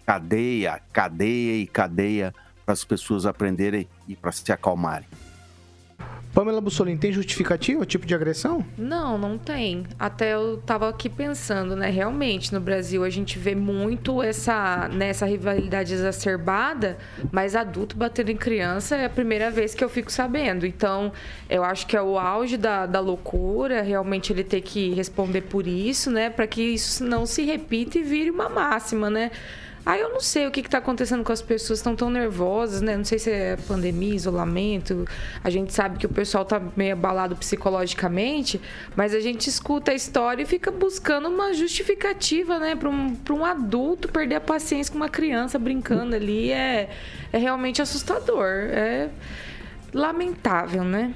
[0.05, 2.33] Cadeia, cadeia e cadeia
[2.65, 5.07] para as pessoas aprenderem e para se acalmarem.
[6.33, 8.65] Pamela Bussolini, tem justificativa tipo de agressão?
[8.75, 9.85] Não, não tem.
[9.99, 11.91] Até eu tava aqui pensando, né?
[11.91, 16.97] Realmente, no Brasil a gente vê muito essa, nessa rivalidade exacerbada,
[17.31, 20.65] mas adulto batendo em criança é a primeira vez que eu fico sabendo.
[20.65, 21.11] Então,
[21.47, 25.67] eu acho que é o auge da, da loucura, realmente ele ter que responder por
[25.67, 26.31] isso, né?
[26.31, 29.29] Para que isso não se repita e vire uma máxima, né?
[29.85, 32.95] Aí eu não sei o que está acontecendo com as pessoas, estão tão nervosas, né?
[32.95, 35.05] Não sei se é pandemia, isolamento.
[35.43, 38.61] A gente sabe que o pessoal está meio abalado psicologicamente,
[38.95, 42.75] mas a gente escuta a história e fica buscando uma justificativa, né?
[42.75, 46.89] Para um, um adulto perder a paciência com uma criança brincando ali é,
[47.33, 48.47] é realmente assustador.
[48.47, 49.09] É
[49.93, 51.13] lamentável, né?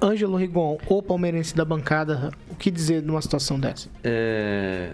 [0.00, 3.88] Ângelo Rigon, o palmeirense da bancada, o que dizer numa situação dessa?
[4.04, 4.90] É,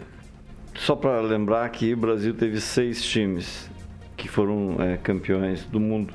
[0.75, 3.71] só para lembrar que o Brasil teve seis times
[4.17, 6.15] que foram é, campeões do mundo.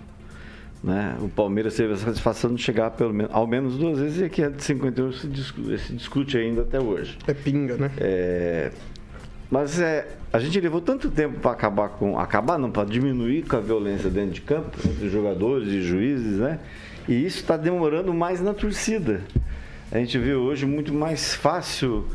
[0.84, 1.18] Né?
[1.22, 4.44] O Palmeiras teve a satisfação de chegar pelo menos, ao menos duas vezes e aqui
[4.44, 7.18] a de 51 se discute, se discute ainda até hoje.
[7.28, 7.92] É pinga, né?
[7.98, 8.72] É,
[9.50, 12.20] mas é, a gente levou tanto tempo para acabar com.
[12.20, 16.60] Acabar não, para diminuir com a violência dentro de campo, entre jogadores e juízes, né?
[17.08, 19.22] E isso está demorando mais na torcida.
[19.90, 22.06] A gente vê hoje muito mais fácil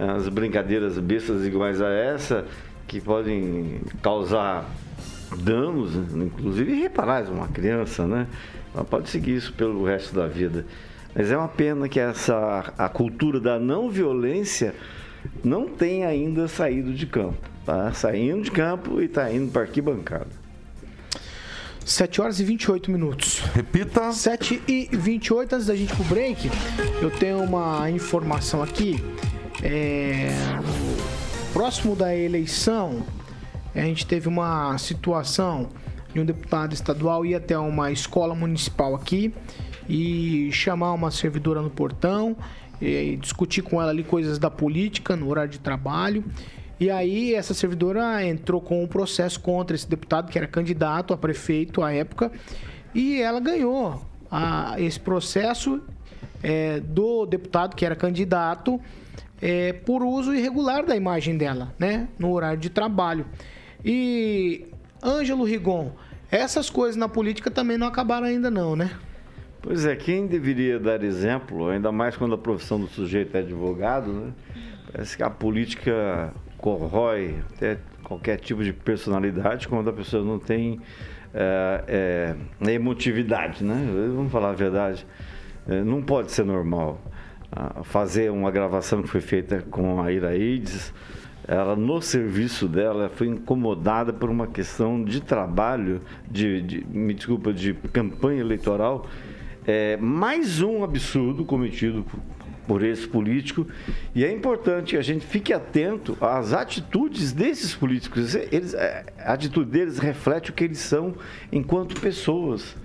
[0.00, 2.46] as brincadeiras bestas iguais a essa,
[2.88, 4.68] que podem causar
[5.42, 8.26] danos, inclusive irreparáveis uma criança, né?
[8.74, 10.64] Ela pode seguir isso pelo resto da vida.
[11.14, 14.74] Mas é uma pena que essa a cultura da não violência
[15.44, 17.38] não tenha ainda saído de campo.
[17.66, 20.40] Tá saindo de campo e está indo para arquibancada.
[21.84, 23.40] 7 horas e 28 minutos.
[23.54, 24.12] Repita.
[24.12, 26.50] 7 e 28, antes da gente ir pro break,
[27.02, 29.02] eu tenho uma informação aqui
[29.62, 30.30] é,
[31.52, 33.02] próximo da eleição,
[33.74, 35.68] a gente teve uma situação
[36.12, 39.32] de um deputado estadual ir até uma escola municipal aqui
[39.88, 42.36] e chamar uma servidora no portão
[42.80, 46.24] e discutir com ela ali coisas da política no horário de trabalho.
[46.78, 51.16] E aí essa servidora entrou com um processo contra esse deputado que era candidato a
[51.16, 52.32] prefeito à época
[52.94, 55.80] e ela ganhou a, esse processo
[56.42, 58.80] é, do deputado que era candidato
[59.40, 62.08] é, por uso irregular da imagem dela, né?
[62.18, 63.24] No horário de trabalho.
[63.84, 64.66] E,
[65.02, 65.92] Ângelo Rigon,
[66.30, 68.90] essas coisas na política também não acabaram ainda não, né?
[69.62, 74.12] Pois é, quem deveria dar exemplo, ainda mais quando a profissão do sujeito é advogado,
[74.12, 74.32] né?
[74.90, 80.80] Parece que a política corrói até qualquer tipo de personalidade quando a pessoa não tem
[81.32, 83.86] é, é, emotividade, né?
[84.14, 85.06] Vamos falar a verdade.
[85.68, 87.00] É, não pode ser normal
[87.82, 90.92] fazer uma gravação que foi feita com a Iraides,
[91.46, 97.52] ela no serviço dela foi incomodada por uma questão de trabalho, de, de me desculpa,
[97.52, 99.06] de campanha eleitoral.
[99.66, 102.04] É, mais um absurdo cometido
[102.66, 103.66] por esse político
[104.14, 108.36] e é importante que a gente fique atento às atitudes desses políticos.
[108.36, 111.16] Eles, é, a atitude deles reflete o que eles são
[111.50, 112.76] enquanto pessoas.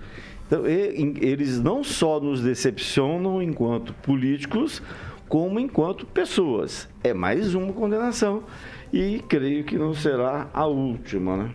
[0.48, 4.82] Então, eles não só nos decepcionam enquanto políticos,
[5.28, 6.88] como enquanto pessoas.
[7.04, 8.44] É mais uma condenação
[8.94, 11.52] e creio que não será a última, né?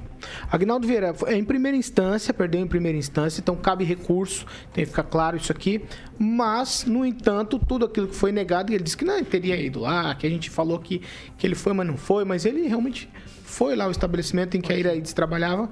[0.50, 4.90] Agnaldo Vieira, é em primeira instância, perdeu em primeira instância, então cabe recurso, tem que
[4.90, 5.82] ficar claro isso aqui.
[6.18, 10.14] Mas, no entanto, tudo aquilo que foi negado, ele disse que não teria ido lá,
[10.14, 11.00] que a gente falou que,
[11.38, 13.08] que ele foi, mas não foi, mas ele realmente
[13.44, 15.70] foi lá ao estabelecimento em que a Iraídes trabalhava,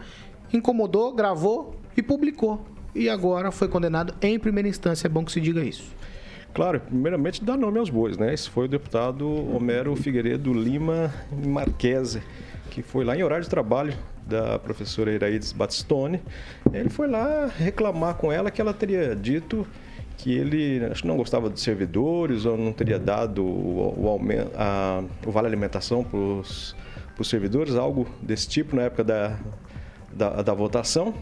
[0.52, 5.06] incomodou, gravou e publicou e agora foi condenado em primeira instância.
[5.06, 5.94] É bom que se diga isso.
[6.52, 8.34] Claro, primeiramente dar nome aos bois, né?
[8.34, 11.14] Esse foi o deputado Homero Figueiredo Lima
[11.46, 12.20] Marquese,
[12.70, 13.94] que foi lá em horário de trabalho
[14.26, 16.20] da professora Iraides Batistone.
[16.72, 19.66] Ele foi lá reclamar com ela que ela teria dito
[20.16, 24.50] que ele acho que não gostava de servidores ou não teria dado o, o, aumento,
[24.56, 26.74] a, o vale alimentação para os
[27.22, 29.38] servidores, algo desse tipo na época da,
[30.12, 31.14] da, da votação.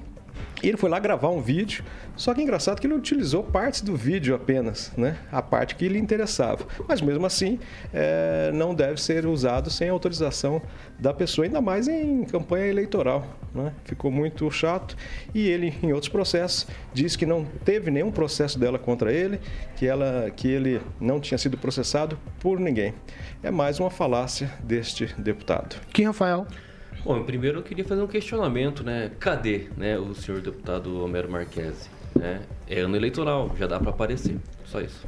[0.63, 1.85] E ele foi lá gravar um vídeo,
[2.17, 5.19] só que é engraçado que ele utilizou partes do vídeo apenas, né?
[5.31, 6.67] A parte que lhe interessava.
[6.89, 7.59] Mas mesmo assim,
[7.93, 10.63] é, não deve ser usado sem autorização
[10.99, 13.27] da pessoa, ainda mais em campanha eleitoral.
[13.55, 13.73] Né?
[13.85, 14.97] Ficou muito chato.
[15.35, 19.41] E ele, em outros processos, diz que não teve nenhum processo dela contra ele,
[19.77, 22.95] que, ela, que ele não tinha sido processado por ninguém.
[23.43, 25.77] É mais uma falácia deste deputado.
[25.93, 26.47] Quem, Rafael?
[27.05, 29.13] Bom, primeiro eu queria fazer um questionamento, né?
[29.21, 31.89] Cadê né, o senhor deputado Homero Marquesi?
[32.15, 32.43] Né?
[32.67, 34.37] É ano eleitoral, já dá para aparecer.
[34.65, 35.07] Só isso.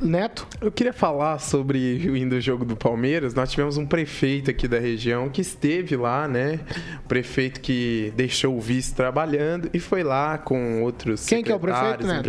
[0.00, 0.46] Neto?
[0.60, 3.34] Eu queria falar sobre o indo jogo do Palmeiras.
[3.34, 6.60] Nós tivemos um prefeito aqui da região que esteve lá, né?
[7.04, 11.54] O prefeito que deixou o vice trabalhando e foi lá com outros Quem que é
[11.54, 12.22] o prefeito, né?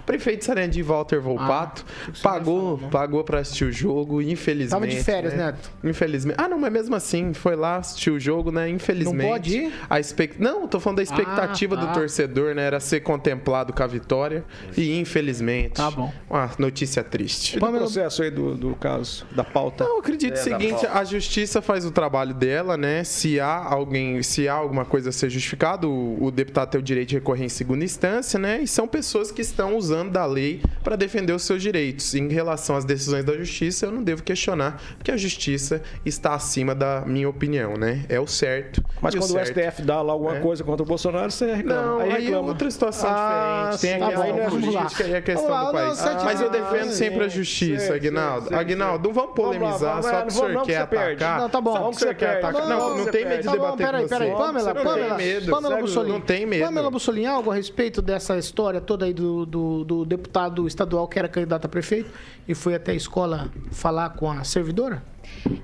[0.00, 2.88] O prefeito Sarandi Walter Volpato ah, pagou, falar, né?
[2.90, 4.70] pagou para assistir o jogo, infelizmente.
[4.70, 5.46] Tava de férias, né?
[5.46, 5.70] Neto.
[5.84, 6.36] Infelizmente.
[6.38, 8.68] Ah, não, mas mesmo assim, foi lá assistir o jogo, né?
[8.68, 9.22] Infelizmente.
[9.22, 9.72] Não pode ir?
[9.88, 10.40] A expect...
[10.42, 11.86] Não, tô falando da expectativa ah, tá.
[11.86, 12.64] do torcedor, né?
[12.64, 14.44] Era ser contemplado com a vitória
[14.76, 15.74] e infelizmente.
[15.74, 16.12] Tá bom.
[16.28, 17.58] Uma notícia notícia triste.
[17.58, 19.84] Qual é o processo aí do, do caso, da pauta?
[19.84, 23.04] Não, eu acredito é, o seguinte, a justiça faz o trabalho dela, né?
[23.04, 26.82] Se há alguém, se há alguma coisa a ser justificado, o, o deputado tem o
[26.82, 28.60] direito de recorrer em segunda instância, né?
[28.62, 32.14] E são pessoas que estão usando da lei para defender os seus direitos.
[32.14, 36.74] Em relação às decisões da justiça, eu não devo questionar, porque a justiça está acima
[36.74, 38.04] da minha opinião, né?
[38.08, 38.82] É o certo.
[39.00, 40.40] Mas quando o, certo, STF dá lá alguma é.
[40.40, 41.82] coisa contra o Bolsonaro, você reclama.
[41.82, 43.98] Não, aí, aí é outra situação ah, diferente.
[43.98, 46.04] Tem a questão tá política e a questão lá, do país.
[46.04, 48.54] Não, Mas eu defendo defendo sempre a justiça, Aguinaldo.
[48.54, 51.40] Aguinaldo, não vamos polemizar só porque o senhor quer atacar.
[51.40, 51.72] Não, tá bom.
[51.72, 52.68] Só porque o senhor quer atacar.
[52.68, 54.08] Não, não tem medo de debater com você.
[54.08, 55.18] Peraí, Pamela, Pamela,
[55.50, 56.12] Pamela Bussolini.
[56.12, 56.64] Não tem medo.
[56.64, 61.18] Pamela Bussolini, algo a respeito dessa história toda aí do, do, do deputado estadual que
[61.18, 62.10] era candidato a prefeito
[62.46, 65.02] e foi até a escola falar com a servidora?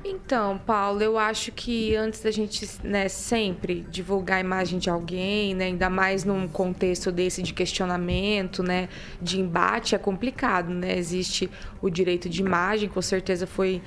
[0.04, 5.54] Então, Paulo, eu acho que antes da gente né, sempre divulgar a imagem de alguém,
[5.54, 8.88] né, ainda mais num contexto desse de questionamento, né,
[9.20, 10.70] de embate, é complicado.
[10.70, 10.96] Né?
[10.96, 11.50] Existe
[11.82, 13.82] o direito de imagem, com certeza foi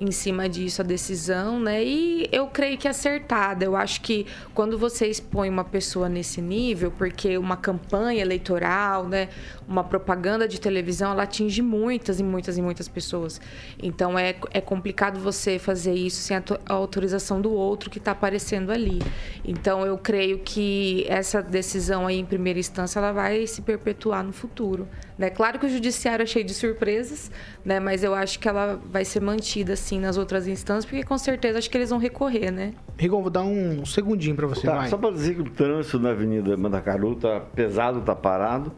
[0.00, 1.82] em cima disso a decisão, né?
[1.84, 3.64] E eu creio que é acertada.
[3.64, 9.28] Eu acho que quando você expõe uma pessoa nesse nível, porque uma campanha eleitoral, né,
[9.66, 13.40] uma propaganda de televisão, ela atinge muitas e muitas e muitas pessoas.
[13.82, 18.10] Então é, é complicado você fazer isso sem a, a autorização do outro que está
[18.12, 19.00] aparecendo ali.
[19.44, 24.32] Então eu creio que essa decisão aí em primeira instância ela vai se perpetuar no
[24.32, 24.88] futuro.
[25.16, 25.30] Né?
[25.30, 27.30] Claro que o judiciário é cheio de surpresas,
[27.64, 27.78] né?
[27.78, 31.58] mas eu acho que ela vai ser mantida assim nas outras instâncias, porque com certeza
[31.58, 32.74] acho que eles vão recorrer, né?
[32.98, 34.66] Rigon, vou dar um segundinho para você.
[34.66, 38.72] Tá, só para dizer que o trânsito na Avenida Mandacaru tá pesado, tá parado.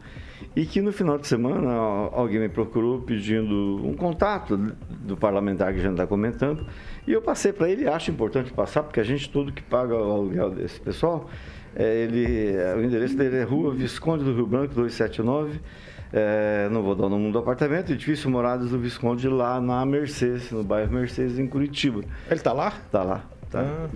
[0.55, 1.71] E que no final de semana
[2.11, 4.57] alguém me procurou pedindo um contato
[4.89, 6.65] do parlamentar que a gente está comentando.
[7.05, 10.11] E eu passei para ele, acho importante passar, porque a gente tudo que paga o
[10.11, 11.29] aluguel desse pessoal,
[11.75, 15.59] é, ele, o endereço dele é Rua Visconde do Rio Branco, 279.
[16.11, 20.51] É, não vou dar o nome do apartamento, edifício Moradas do Visconde, lá na Mercedes,
[20.51, 22.03] no bairro Mercedes, em Curitiba.
[22.29, 22.73] Ele tá lá?
[22.91, 23.23] Tá lá.
[23.49, 23.61] Tá.
[23.61, 23.89] Ah.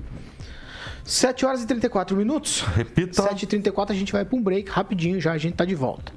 [1.03, 2.61] 7 horas e 34 minutos.
[2.75, 3.23] Repita.
[3.23, 5.75] 7 e 34 a gente vai para um break rapidinho já, a gente tá de
[5.75, 6.11] volta.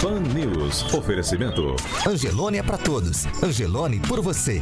[0.00, 0.94] Pan News.
[0.94, 1.74] Oferecimento.
[2.06, 3.26] Angelone é para todos.
[3.42, 4.60] Angelone por você.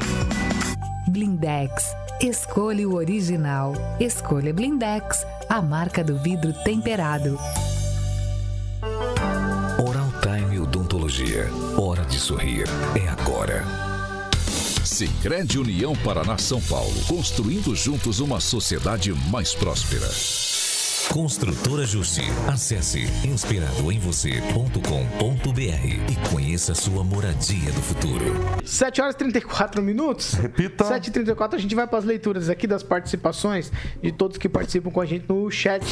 [1.08, 1.94] Blindex.
[2.20, 3.74] Escolha o original.
[4.00, 7.38] Escolha Blindex, a marca do vidro temperado.
[9.78, 11.48] Oral Time Odontologia.
[11.76, 12.64] Hora de sorrir.
[12.94, 13.64] É agora.
[14.84, 20.08] Sicredi União Paraná São Paulo, construindo juntos uma sociedade mais próspera.
[21.14, 22.24] Construtora Justi.
[22.48, 24.80] Acesse inspiradoemvocê.com.br
[26.10, 28.34] e conheça sua moradia do futuro.
[28.64, 30.34] 7 horas e 34 minutos.
[30.34, 30.82] Repita.
[30.82, 33.70] 7 e 34 a gente vai para as leituras aqui das participações
[34.02, 35.84] de todos que participam com a gente no chat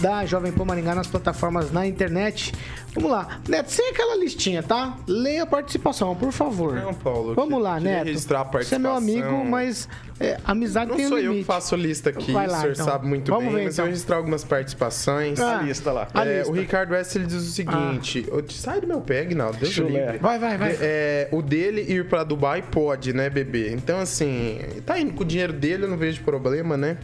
[0.00, 2.52] da Jovem Pan Maringá nas plataformas na internet.
[2.94, 3.40] Vamos lá.
[3.48, 4.96] Neto, sem aquela listinha, tá?
[5.08, 6.74] Leia a participação, por favor.
[6.74, 7.34] Não, Paulo.
[7.34, 8.06] Vamos lá, Neto.
[8.06, 9.00] Registrar a participação.
[9.00, 9.88] Você é meu amigo, mas
[10.22, 12.84] É, amizade Não tem sou eu que faço lista aqui, lá, o senhor então.
[12.86, 13.84] sabe muito Vamos bem, ver, mas então.
[13.84, 15.40] eu vou registrar algumas participações.
[15.40, 16.08] Ah, A lista lá.
[16.14, 16.52] a É, lista.
[16.52, 20.18] o Ricardo West ele diz o seguinte: "Ô, sai do meu pé, Guinaldo, Deus livre.
[20.18, 20.76] Vai, vai, vai.
[20.80, 23.70] É, o dele ir pra Dubai pode, né, bebê?
[23.72, 26.96] Então, assim, tá indo com o dinheiro dele, eu não vejo problema, né?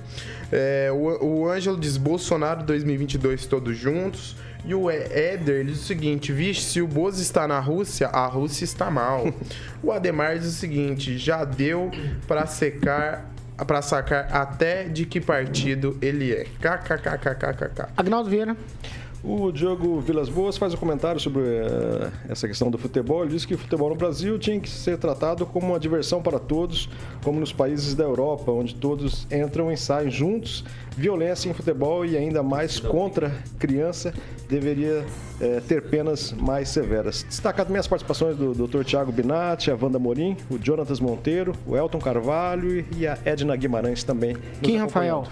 [0.51, 4.37] É, o, o Ângelo diz Bolsonaro 2022 todos juntos.
[4.65, 8.65] E o Éder diz o seguinte: vixe, se o Bozo está na Rússia, a Rússia
[8.65, 9.33] está mal.
[9.83, 11.91] o Ademar diz o seguinte: já deu
[12.27, 13.33] pra secar.
[13.67, 16.45] Pra sacar até de que partido ele é.
[16.61, 17.89] KKKKKK.
[17.97, 18.57] Agnaldo Vieira.
[19.23, 23.23] O Diogo Vilas Boas faz um comentário sobre eh, essa questão do futebol.
[23.25, 26.39] Ele diz que o futebol no Brasil tinha que ser tratado como uma diversão para
[26.39, 26.89] todos,
[27.25, 30.65] como nos países da Europa, onde todos entram e saem juntos.
[30.97, 34.13] Violência em futebol e ainda mais contra criança
[34.49, 35.05] deveria
[35.41, 37.25] eh, ter penas mais severas.
[37.29, 38.83] Destacar também as participações do Dr.
[38.83, 44.03] Tiago Binatti, a Wanda Morim, o Jonatas Monteiro, o Elton Carvalho e a Edna Guimarães
[44.03, 44.37] também.
[44.63, 44.79] Quem.
[44.79, 45.25] Rafael?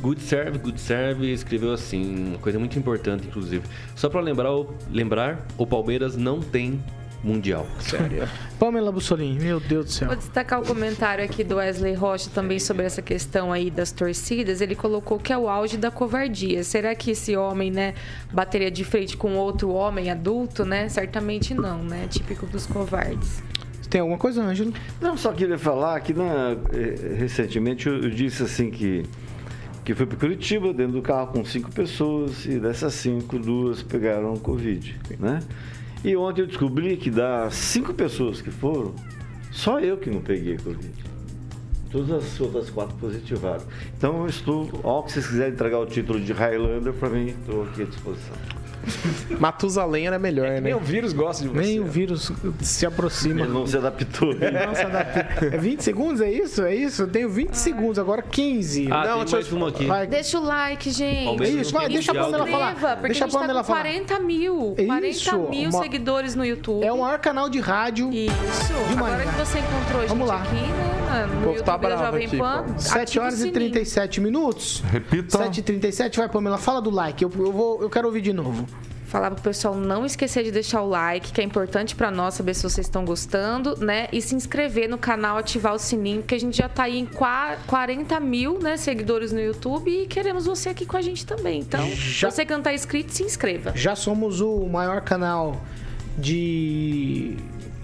[0.00, 3.64] Good Serve, Good Serve escreveu assim, uma coisa muito importante, inclusive.
[3.94, 4.50] Só para lembrar,
[4.90, 6.80] lembrar, o Palmeiras não tem
[7.24, 7.66] mundial.
[7.80, 8.28] Sério.
[8.60, 10.08] Pamela Bussolini, meu Deus do céu.
[10.08, 14.60] Vou destacar o comentário aqui do Wesley Rocha também sobre essa questão aí das torcidas.
[14.60, 16.62] Ele colocou que é o auge da covardia.
[16.62, 17.94] Será que esse homem, né,
[18.32, 20.88] bateria de frente com outro homem adulto, né?
[20.88, 22.06] Certamente não, né?
[22.08, 23.42] Típico dos covardes.
[23.90, 24.72] Tem alguma coisa, Ângelo?
[25.00, 29.04] Não, só queria falar que na- eh, recentemente eu, eu disse assim que,
[29.84, 34.34] que fui para Curitiba dentro do carro com cinco pessoas e dessas cinco, duas pegaram
[34.36, 35.40] Covid, né?
[36.04, 38.94] E ontem eu descobri que das cinco pessoas que foram,
[39.50, 40.92] só eu que não peguei Covid.
[41.90, 43.64] Todas as outras quatro positivaram.
[43.96, 47.62] Então eu estou, ó, que vocês quiserem entregar o título de Highlander para mim, estou
[47.62, 48.53] aqui à disposição.
[49.38, 50.60] Matusalém era melhor, né?
[50.60, 51.60] Nem o vírus gosta de você.
[51.60, 52.30] Nem o vírus
[52.60, 53.40] se aproxima.
[53.40, 54.34] Ele não se adaptou.
[54.34, 56.62] Nossa, adapta- é 20 segundos, é isso?
[56.62, 57.02] É isso?
[57.02, 58.88] Eu tenho 20 segundos, agora 15.
[58.90, 59.86] Ah, Não, tem deixa eu- aqui.
[59.86, 60.06] Vai.
[60.06, 61.24] Deixa o like, gente.
[61.24, 62.50] Palmeiras Isso, não vai, deixa a Pamela né?
[62.50, 62.74] falar.
[62.96, 63.80] Porque Deixa a a gente Pamela tá com falar.
[63.82, 64.74] 40 mil.
[64.78, 66.84] Isso, 40 mil uma- seguidores no YouTube.
[66.84, 68.10] É o maior canal de rádio.
[68.12, 68.32] Isso.
[68.88, 70.42] de Agora que você encontrou a Vamos gente lá.
[70.42, 70.93] aqui, né?
[71.26, 72.64] No O povo YouTube tá da bravo Jovem aqui, Pan.
[72.66, 72.78] pô.
[72.78, 73.54] 7 ativa o horas e sininho.
[73.54, 74.82] 37 minutos.
[74.90, 75.38] Repita.
[75.38, 76.58] 7 e 37 vai, Pamela.
[76.58, 77.22] Fala do like.
[77.22, 78.66] Eu, eu, vou, eu quero ouvir de novo.
[79.06, 82.52] Falar pro pessoal não esquecer de deixar o like, que é importante pra nós saber
[82.52, 84.08] se vocês estão gostando, né?
[84.12, 87.06] E se inscrever no canal, ativar o sininho, porque a gente já tá aí em
[87.06, 91.60] qua- 40 mil né, seguidores no YouTube e queremos você aqui com a gente também.
[91.60, 93.70] Então, Já- você que não tá inscrito, se inscreva.
[93.76, 95.62] Já somos o maior canal
[96.18, 97.36] de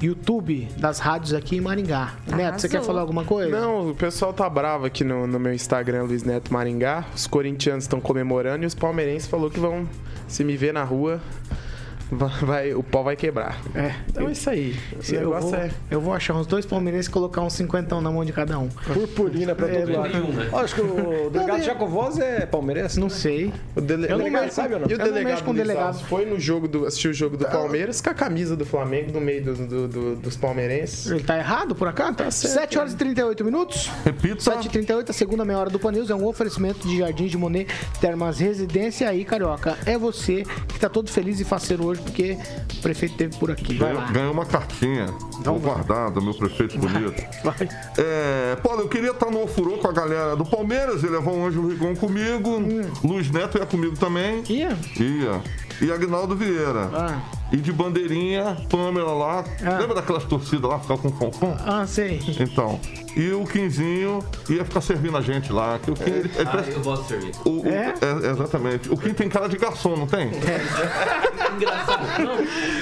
[0.02, 2.14] YouTube das rádios aqui em Maringá.
[2.26, 2.92] Neto, você quer Arrasou.
[2.92, 3.50] falar alguma coisa?
[3.50, 7.04] Não, o pessoal tá bravo aqui no, no meu Instagram, Luiz Neto Maringá.
[7.14, 9.88] Os corintianos estão comemorando e os palmeirenses falou que vão,
[10.26, 11.20] se me ver na rua,
[12.42, 13.60] vai, o pau vai quebrar.
[13.74, 13.92] É.
[14.08, 14.74] Então é isso aí.
[14.92, 15.70] O Eu negócio vou, é.
[15.90, 18.68] eu vou achar uns dois palmeirenses e colocar uns cinquentão na mão de cada um.
[18.68, 20.08] Purpurina pra todo lado.
[20.12, 20.48] nenhum, né?
[20.52, 22.98] Acho que o delegado de- Jacovós é palmeirense.
[22.98, 23.52] Não sei.
[23.76, 24.06] O dele...
[24.06, 24.86] Eu não delegado mexo- sabe ou não?
[24.88, 26.00] E o eu não delegado, com delegado.
[26.04, 26.86] Foi no jogo do.
[26.86, 30.16] assistiu o jogo do Palmeiras com a camisa do Flamengo no meio do- do- do-
[30.16, 31.10] dos palmeirenses.
[31.10, 32.14] Ele tá errado por acaso?
[32.14, 32.54] Tá certo.
[32.54, 33.90] 7 horas e 38 minutos.
[34.04, 34.40] Repita.
[34.40, 37.26] 7 e 38 a segunda meia hora do Pan News é um oferecimento de Jardim
[37.26, 37.68] de Monet,
[38.00, 39.76] Termas Residência aí, Carioca.
[39.86, 42.36] É você que tá todo feliz e faceiro hoje porque
[42.78, 43.76] o prefeito teve por aqui.
[43.76, 44.10] Vai Ganhou, lá.
[44.12, 45.06] ganhou uma cartinha.
[45.44, 47.22] Vou guardada, meu prefeito bonito.
[47.44, 47.68] Vai.
[47.98, 51.02] É, Paulo, eu queria estar no ofurô com a galera do Palmeiras.
[51.02, 52.58] Ele levou o Ângelo Rigon comigo.
[53.04, 54.42] Luiz Neto ia comigo também.
[54.48, 54.76] Ia?
[54.98, 55.42] Ia.
[55.80, 56.90] E Agnaldo Vieira.
[56.94, 57.18] Ah.
[57.52, 59.44] E de bandeirinha, Pamela lá.
[59.64, 59.78] Ah.
[59.78, 61.56] Lembra daquelas torcidas lá, ficar com fonfon?
[61.66, 62.20] Ah, sei.
[62.38, 62.78] Então.
[63.16, 65.78] E o Quinzinho ia ficar servindo a gente lá.
[65.82, 67.32] Que o Quim, ele, ele Ah, parece- eu gosto de servir.
[67.44, 67.92] o- o- É?
[68.00, 68.88] é, exatamente.
[68.92, 70.30] O Kim tem cara de garçom, não tem?
[71.56, 72.22] Engraçado.
[72.22, 72.36] Não,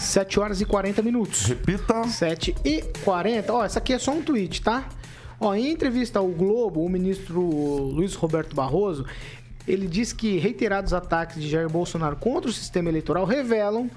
[0.02, 1.46] 7 horas e 40 minutos.
[1.46, 2.04] Repita.
[2.04, 3.52] 7 e 40.
[3.52, 4.88] Ó, essa aqui é só um tweet, tá?
[5.40, 9.06] Ó, em entrevista ao Globo, o ministro Luiz Roberto Barroso,
[9.66, 13.90] ele diz que reiterados ataques de Jair Bolsonaro contra o sistema eleitoral revelam,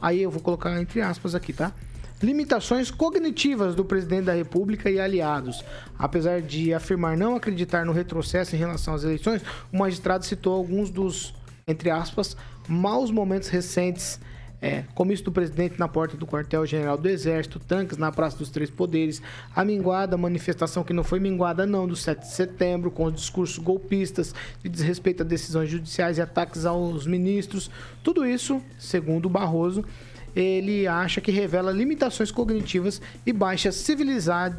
[0.00, 1.72] aí eu vou colocar entre aspas aqui, tá?
[2.20, 5.64] Limitações cognitivas do presidente da República e aliados.
[5.96, 9.40] Apesar de afirmar não acreditar no retrocesso em relação às eleições,
[9.72, 11.32] o magistrado citou alguns dos,
[11.66, 12.36] entre aspas,
[12.66, 14.18] maus momentos recentes
[14.60, 18.70] é, comício do presidente na porta do quartel-general do Exército, tanques na Praça dos Três
[18.70, 19.22] Poderes,
[19.54, 23.58] a minguada, manifestação que não foi minguada não, do 7 de setembro, com os discursos
[23.58, 27.70] golpistas de desrespeito a decisões judiciais e ataques aos ministros.
[28.02, 29.84] Tudo isso, segundo Barroso,
[30.34, 34.56] ele acha que revela limitações cognitivas e baixa civilidade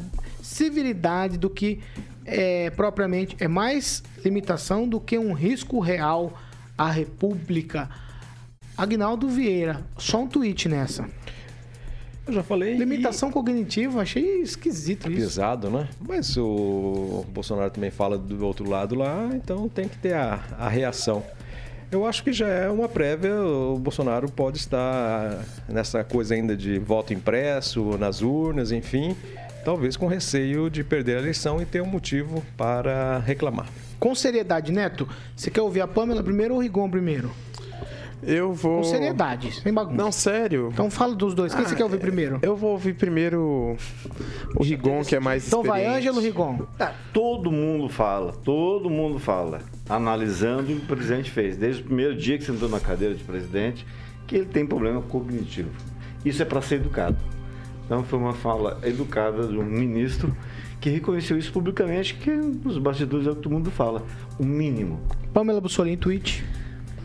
[1.38, 1.80] do que
[2.24, 6.38] é, propriamente é mais limitação do que um risco real
[6.76, 7.88] à República.
[8.80, 11.06] Agnaldo Vieira, só um tweet nessa.
[12.26, 12.78] Eu já falei.
[12.78, 13.32] Limitação e...
[13.32, 15.20] cognitiva, achei esquisito é isso.
[15.20, 15.86] Pesado, né?
[16.00, 20.66] Mas o Bolsonaro também fala do outro lado lá, então tem que ter a, a
[20.66, 21.22] reação.
[21.92, 26.78] Eu acho que já é uma prévia, o Bolsonaro pode estar nessa coisa ainda de
[26.78, 29.14] voto impresso, nas urnas, enfim,
[29.62, 33.66] talvez com receio de perder a eleição e ter um motivo para reclamar.
[33.98, 35.06] Com seriedade, Neto,
[35.36, 37.30] você quer ouvir a Pâmela primeiro ou o Rigon primeiro?
[38.22, 38.78] Eu vou.
[38.78, 39.96] Com seriedade, sem bagunça.
[39.96, 40.70] Não, sério.
[40.72, 41.54] Então fala dos dois.
[41.54, 42.38] Quem ah, você quer ouvir primeiro?
[42.42, 43.76] Eu vou ouvir primeiro
[44.56, 46.58] o Rigon, que é mais Então vai, Ângelo Rigon.
[46.76, 51.84] Tá, todo mundo fala, todo mundo fala, analisando o que o presidente fez, desde o
[51.84, 53.86] primeiro dia que sentou na cadeira de presidente,
[54.26, 55.70] que ele tem problema cognitivo.
[56.24, 57.16] Isso é para ser educado.
[57.86, 60.36] Então foi uma fala educada de um ministro
[60.80, 64.02] que reconheceu isso publicamente, que nos bastidores é o que todo mundo fala.
[64.38, 65.00] O mínimo.
[65.32, 66.44] Pamela Bussolini, tweet.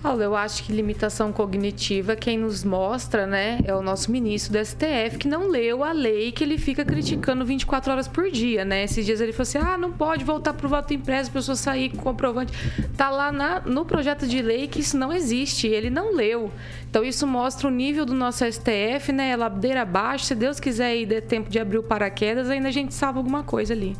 [0.01, 4.63] Paulo, eu acho que limitação cognitiva, quem nos mostra, né, é o nosso ministro do
[4.63, 8.83] STF, que não leu a lei que ele fica criticando 24 horas por dia, né?
[8.83, 11.89] Esses dias ele falou assim: ah, não pode voltar pro voto impresso, a pessoa sair
[11.89, 12.53] com comprovante.
[12.95, 16.51] Tá lá na, no projeto de lei que isso não existe, ele não leu.
[16.89, 19.31] Então isso mostra o nível do nosso STF, né?
[19.31, 20.25] É ladeira abaixo.
[20.25, 23.43] Se Deus quiser e der tempo de abrir o paraquedas, ainda a gente salva alguma
[23.43, 23.97] coisa ali.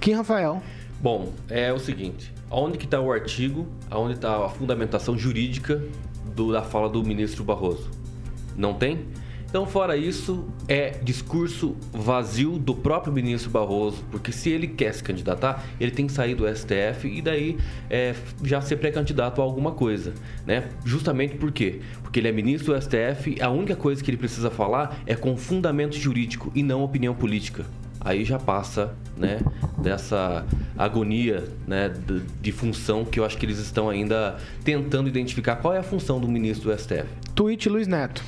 [0.00, 0.62] Quem, Rafael?
[1.00, 5.82] Bom, é o seguinte onde que está o artigo, onde está a fundamentação jurídica
[6.34, 7.90] do, da fala do ministro Barroso?
[8.56, 9.06] Não tem?
[9.48, 15.02] Então, fora isso, é discurso vazio do próprio ministro Barroso, porque se ele quer se
[15.02, 17.56] candidatar, ele tem que sair do STF e daí
[17.88, 20.12] é, já ser pré-candidato a alguma coisa,
[20.46, 20.68] né?
[20.84, 21.80] Justamente por quê?
[22.02, 25.34] Porque ele é ministro do STF, a única coisa que ele precisa falar é com
[25.34, 27.64] fundamento jurídico e não opinião política
[28.00, 29.40] aí já passa né,
[29.78, 30.44] dessa
[30.76, 35.74] agonia né, de, de, função que eu acho que eles estão ainda tentando identificar qual
[35.74, 37.06] é a função do ministro do STF.
[37.34, 38.22] Tweet Luiz Neto.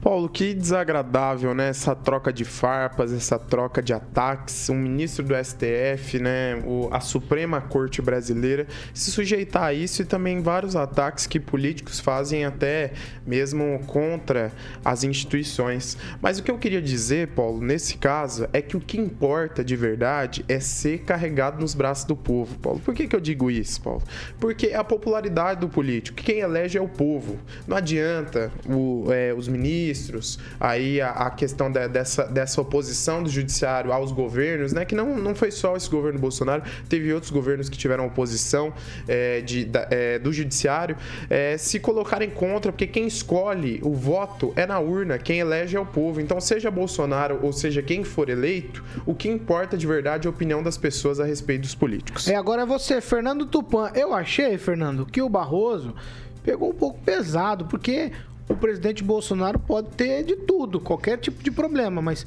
[0.00, 1.70] Paulo, que desagradável, né?
[1.70, 4.70] Essa troca de farpas, essa troca de ataques.
[4.70, 6.62] Um ministro do STF, né?
[6.64, 11.98] O, a Suprema Corte Brasileira se sujeitar a isso e também vários ataques que políticos
[11.98, 12.92] fazem até
[13.26, 14.52] mesmo contra
[14.84, 15.98] as instituições.
[16.22, 19.74] Mas o que eu queria dizer, Paulo, nesse caso, é que o que importa de
[19.74, 22.78] verdade é ser carregado nos braços do povo, Paulo.
[22.80, 24.02] Por que, que eu digo isso, Paulo?
[24.38, 26.22] Porque é a popularidade do político.
[26.22, 27.36] Quem elege é o povo.
[27.66, 33.22] Não adianta o, é, os ministros ministros, aí a, a questão de, dessa, dessa oposição
[33.22, 34.84] do judiciário aos governos, né?
[34.84, 38.72] Que não, não foi só esse governo Bolsonaro, teve outros governos que tiveram oposição
[39.06, 40.96] é, de, da, é, do judiciário,
[41.30, 45.80] é, se colocarem contra, porque quem escolhe o voto é na urna, quem elege é
[45.80, 46.20] o povo.
[46.20, 50.30] Então, seja Bolsonaro ou seja quem for eleito, o que importa de verdade é a
[50.30, 52.28] opinião das pessoas a respeito dos políticos.
[52.28, 53.90] É, agora você, Fernando Tupan.
[53.94, 55.94] Eu achei, Fernando, que o Barroso
[56.42, 58.12] pegou um pouco pesado, porque
[58.48, 62.26] o presidente Bolsonaro pode ter de tudo, qualquer tipo de problema, mas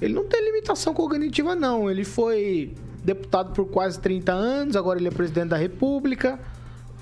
[0.00, 1.90] ele não tem limitação cognitiva, não.
[1.90, 6.38] Ele foi deputado por quase 30 anos, agora ele é presidente da República.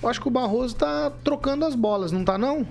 [0.02, 2.66] Eu acho que o Barroso está trocando as bolas, não tá não?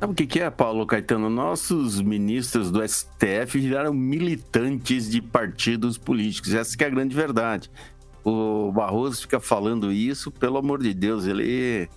[0.00, 1.28] Sabe o que, que é, Paulo Caetano?
[1.28, 6.54] Nossos ministros do STF viraram militantes de partidos políticos.
[6.54, 7.70] Essa que é a grande verdade.
[8.24, 11.88] O Barroso fica falando isso, pelo amor de Deus, ele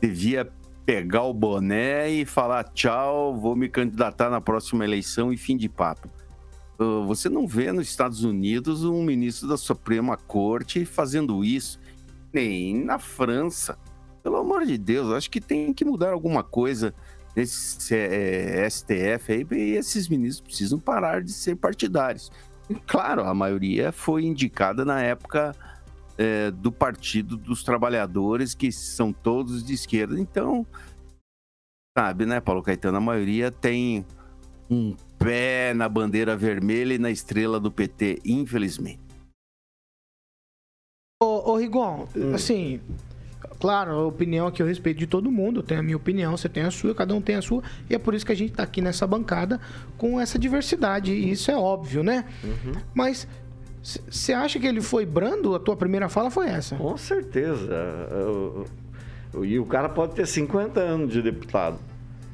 [0.00, 0.50] devia
[0.88, 5.68] pegar o boné e falar tchau, vou me candidatar na próxima eleição e fim de
[5.68, 6.08] papo.
[6.80, 11.78] Uh, você não vê nos Estados Unidos um ministro da Suprema Corte fazendo isso,
[12.32, 13.78] nem na França.
[14.22, 16.94] Pelo amor de Deus, acho que tem que mudar alguma coisa
[17.36, 22.32] nesse é, STF aí, e esses ministros precisam parar de ser partidários.
[22.70, 25.54] E, claro, a maioria foi indicada na época
[26.18, 30.20] é, do Partido dos Trabalhadores, que são todos de esquerda.
[30.20, 30.66] Então,
[31.96, 32.98] sabe, né, Paulo Caetano?
[32.98, 34.04] A maioria tem
[34.68, 39.00] um pé na bandeira vermelha e na estrela do PT, infelizmente.
[41.22, 42.34] Ô, ô Rigon, hum.
[42.34, 42.80] assim,
[43.58, 46.48] claro, a opinião aqui eu respeito de todo mundo, eu tenho a minha opinião, você
[46.48, 48.50] tem a sua, cada um tem a sua, e é por isso que a gente
[48.50, 49.60] está aqui nessa bancada
[49.96, 52.24] com essa diversidade, e isso é óbvio, né?
[52.44, 52.72] Uhum.
[52.94, 53.26] Mas
[53.82, 55.54] você acha que ele foi brando?
[55.54, 56.76] A tua primeira fala foi essa?
[56.76, 57.68] Com certeza.
[59.42, 61.78] E o cara pode ter 50 anos de deputado.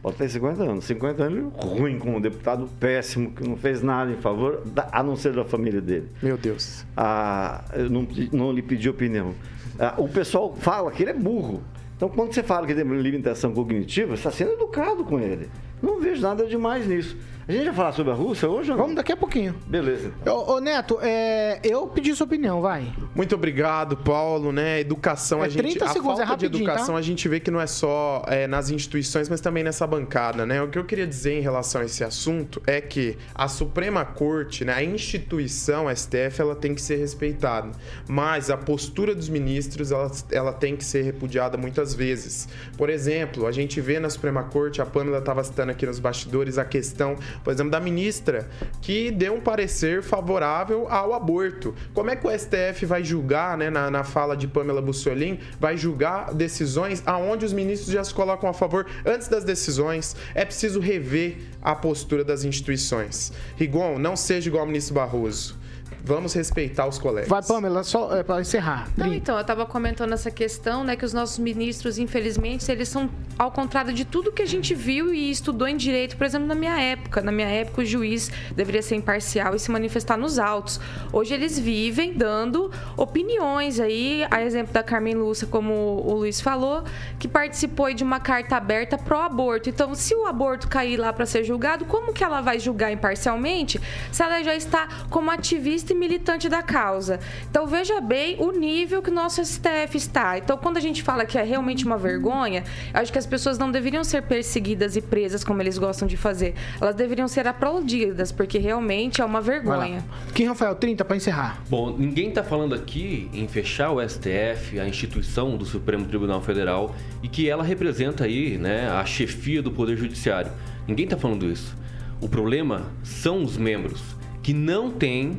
[0.02, 0.84] Pode ter 50 anos.
[0.84, 5.32] 50 anos ruim como deputado, péssimo, que não fez nada em favor, a não ser
[5.32, 6.10] da família dele.
[6.22, 6.84] Meu Deus.
[6.96, 9.34] Ah, eu não, não lhe pedi opinião.
[9.78, 11.62] Ah, o pessoal fala que ele é burro.
[11.96, 15.48] Então, quando você fala que tem limitação cognitiva, você está sendo educado com ele.
[15.80, 17.16] Não vejo nada demais nisso.
[17.46, 18.84] A gente vai falar sobre a Rússia hoje ou não?
[18.84, 19.54] Vamos daqui a pouquinho.
[19.66, 20.10] Beleza.
[20.26, 22.90] Ô, ô Neto, é, eu pedi sua opinião, vai.
[23.14, 24.80] Muito obrigado, Paulo, né?
[24.80, 25.76] Educação, é a gente.
[25.76, 26.98] 30 segundos, a falta é de educação, tá?
[26.98, 30.62] a gente vê que não é só é, nas instituições, mas também nessa bancada, né?
[30.62, 34.64] O que eu queria dizer em relação a esse assunto é que a Suprema Corte,
[34.64, 37.72] né, a instituição STF, ela tem que ser respeitada.
[38.08, 42.48] Mas a postura dos ministros, ela, ela tem que ser repudiada muitas vezes.
[42.78, 46.56] Por exemplo, a gente vê na Suprema Corte, a Pâmela estava citando aqui nos bastidores
[46.56, 48.48] a questão por exemplo, da ministra,
[48.80, 51.74] que deu um parecer favorável ao aborto.
[51.92, 55.76] Como é que o STF vai julgar, né, na, na fala de Pamela Bussolin, vai
[55.76, 60.14] julgar decisões aonde os ministros já se colocam a favor antes das decisões?
[60.34, 63.32] É preciso rever a postura das instituições.
[63.56, 65.63] Rigon, não seja igual ao ministro Barroso.
[66.04, 67.28] Vamos respeitar os colegas.
[67.28, 68.88] Vai, Pamela, só é, para encerrar.
[68.94, 73.08] Não, então, eu estava comentando essa questão, né, que os nossos ministros, infelizmente, eles são
[73.38, 76.54] ao contrário de tudo que a gente viu e estudou em direito, por exemplo, na
[76.54, 77.22] minha época.
[77.22, 80.78] Na minha época, o juiz deveria ser imparcial e se manifestar nos autos.
[81.12, 85.72] Hoje eles vivem dando opiniões aí, a exemplo da Carmen Lúcia, como
[86.04, 86.84] o Luiz falou,
[87.18, 89.70] que participou de uma carta aberta pró aborto.
[89.70, 93.80] Então, se o aborto cair lá para ser julgado, como que ela vai julgar imparcialmente
[94.12, 97.18] se ela já está como ativista e militante da causa.
[97.50, 100.38] Então veja bem o nível que o nosso STF está.
[100.38, 103.70] Então quando a gente fala que é realmente uma vergonha, acho que as pessoas não
[103.70, 106.54] deveriam ser perseguidas e presas como eles gostam de fazer.
[106.80, 110.04] Elas deveriam ser aplaudidas, porque realmente é uma vergonha.
[110.34, 111.62] Quem, Rafael, 30 para encerrar.
[111.68, 116.94] Bom, ninguém está falando aqui em fechar o STF, a instituição do Supremo Tribunal Federal,
[117.22, 120.50] e que ela representa aí, né, a chefia do Poder Judiciário.
[120.86, 121.76] Ninguém está falando isso.
[122.20, 124.02] O problema são os membros
[124.42, 125.38] que não têm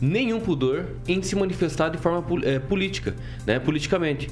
[0.00, 3.14] nenhum pudor em se manifestar de forma é, política,
[3.46, 4.30] né, politicamente.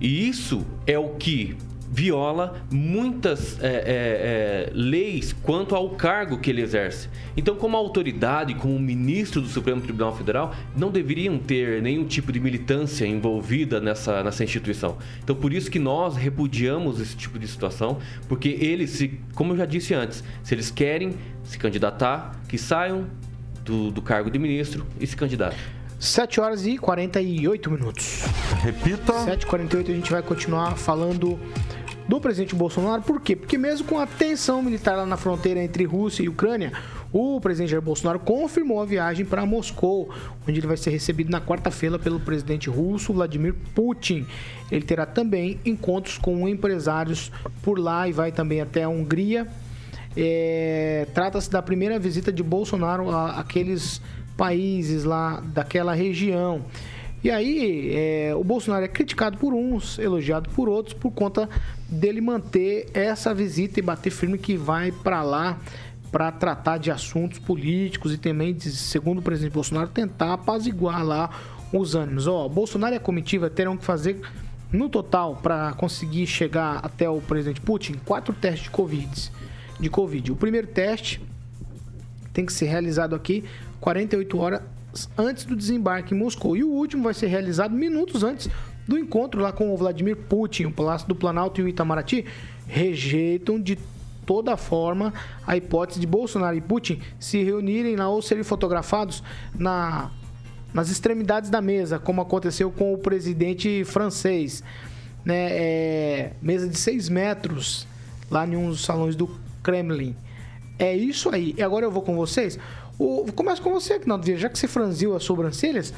[0.00, 1.56] E isso é o que
[1.90, 7.08] viola muitas é, é, é, leis quanto ao cargo que ele exerce.
[7.36, 12.38] Então, como autoridade, como ministro do Supremo Tribunal Federal, não deveriam ter nenhum tipo de
[12.38, 14.98] militância envolvida nessa, nessa instituição.
[15.22, 17.98] Então, por isso que nós repudiamos esse tipo de situação,
[18.28, 23.06] porque eles, se, como eu já disse antes, se eles querem se candidatar, que saiam
[23.70, 25.56] do, do cargo de ministro e se candidato.
[25.98, 28.24] 7 horas e 48 minutos.
[28.62, 29.12] Repita.
[29.12, 31.38] 7h48 a gente vai continuar falando
[32.08, 33.02] do presidente Bolsonaro.
[33.02, 33.36] Por quê?
[33.36, 36.72] Porque mesmo com a tensão militar lá na fronteira entre Rússia e Ucrânia,
[37.12, 40.10] o presidente Jair Bolsonaro confirmou a viagem para Moscou,
[40.48, 44.26] onde ele vai ser recebido na quarta-feira pelo presidente russo Vladimir Putin.
[44.72, 47.30] Ele terá também encontros com empresários
[47.62, 49.46] por lá e vai também até a Hungria
[50.22, 54.02] é, Trata-se da primeira visita de Bolsonaro àqueles
[54.36, 56.64] países lá daquela região.
[57.24, 61.48] E aí, é, o Bolsonaro é criticado por uns, elogiado por outros, por conta
[61.88, 65.58] dele manter essa visita e bater firme que vai para lá
[66.12, 71.30] para tratar de assuntos políticos e também, segundo o presidente Bolsonaro, tentar apaziguar lá
[71.72, 72.26] os ânimos.
[72.26, 74.20] Ó, Bolsonaro e a comitiva terão que fazer,
[74.72, 79.30] no total, para conseguir chegar até o presidente Putin, quatro testes de Covid
[79.80, 80.32] de Covid.
[80.32, 81.20] O primeiro teste
[82.32, 83.44] tem que ser realizado aqui
[83.80, 84.62] 48 horas
[85.16, 86.56] antes do desembarque em Moscou.
[86.56, 88.48] E o último vai ser realizado minutos antes
[88.86, 90.66] do encontro lá com o Vladimir Putin.
[90.66, 92.24] O Palácio do Planalto e o Itamaraty
[92.66, 93.78] rejeitam de
[94.26, 95.12] toda forma
[95.46, 99.22] a hipótese de Bolsonaro e Putin se reunirem lá ou serem fotografados
[99.58, 100.10] na,
[100.72, 104.62] nas extremidades da mesa, como aconteceu com o presidente francês.
[105.24, 107.86] Né, é, mesa de 6 metros
[108.30, 109.28] lá em um dos salões do
[109.62, 110.16] Kremlin.
[110.78, 111.54] É isso aí.
[111.56, 112.58] E agora eu vou com vocês.
[112.98, 114.40] O, começo com você, Vieira.
[114.40, 115.92] Já que você franziu as sobrancelhas,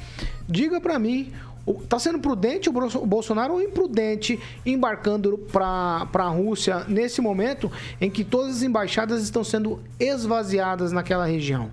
[0.49, 1.33] diga para mim
[1.67, 2.73] Está sendo prudente o
[3.07, 9.45] Bolsonaro ou imprudente embarcando para a Rússia nesse momento em que todas as embaixadas estão
[9.45, 11.71] sendo esvaziadas naquela região?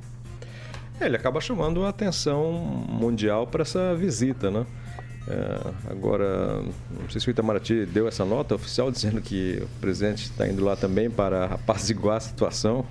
[1.00, 2.52] É, ele acaba chamando a atenção
[2.88, 4.66] mundial para essa visita, né?
[5.30, 10.24] É, agora, não sei se o Itamaraty deu essa nota oficial dizendo que o presidente
[10.24, 12.86] está indo lá também para apaziguar a situação.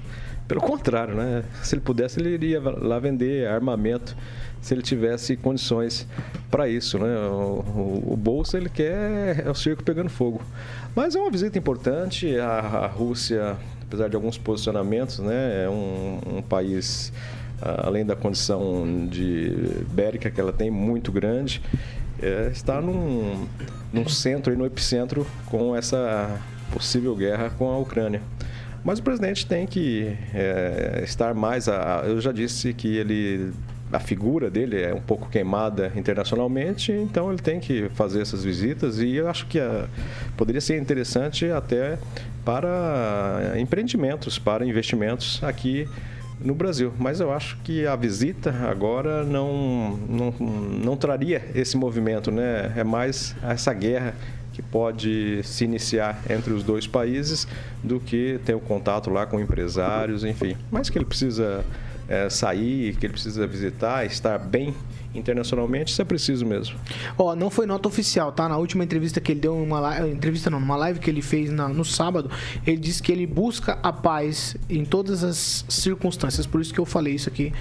[0.47, 1.45] Pelo contrário, né?
[1.63, 4.17] Se ele pudesse, ele iria lá vender armamento
[4.63, 6.07] se ele tivesse condições
[6.51, 7.19] para isso, né?
[7.29, 10.41] O, o, o Bolsa, ele quer é o circo pegando fogo.
[10.95, 12.39] Mas é uma visita importante.
[12.39, 15.65] A, a Rússia, apesar de alguns posicionamentos, né?
[15.65, 17.13] É um, um país
[17.61, 19.51] ah, além da condição de
[19.91, 21.61] bélica que ela tem muito grande,
[22.23, 23.47] é, está num,
[23.93, 26.41] num centro, e no epicentro, com essa
[26.73, 28.21] possível guerra com a Ucrânia.
[28.85, 31.69] Mas o presidente tem que é, estar mais.
[31.69, 33.53] A, eu já disse que ele.
[33.91, 38.99] A figura dele é um pouco queimada internacionalmente, então ele tem que fazer essas visitas
[38.99, 39.87] e eu acho que a,
[40.37, 41.99] poderia ser interessante até
[42.45, 45.89] para empreendimentos, para investimentos aqui
[46.41, 46.93] no Brasil.
[46.99, 52.73] Mas eu acho que a visita agora não, não, não traria esse movimento, né?
[52.77, 54.15] É mais essa guerra
[54.53, 57.47] que pode se iniciar entre os dois países
[57.83, 60.57] do que ter o contato lá com empresários, enfim.
[60.71, 61.65] Mas que ele precisa
[62.09, 64.75] é, sair, que ele precisa visitar, estar bem
[65.15, 66.77] internacionalmente, isso é preciso mesmo.
[67.17, 68.49] Ó, não foi nota oficial, tá?
[68.49, 71.69] Na última entrevista que ele deu, uma entrevista não, numa live que ele fez na-
[71.69, 72.31] no sábado,
[72.67, 76.47] ele disse que ele busca a paz em todas as circunstâncias.
[76.47, 77.53] Por isso que eu falei isso aqui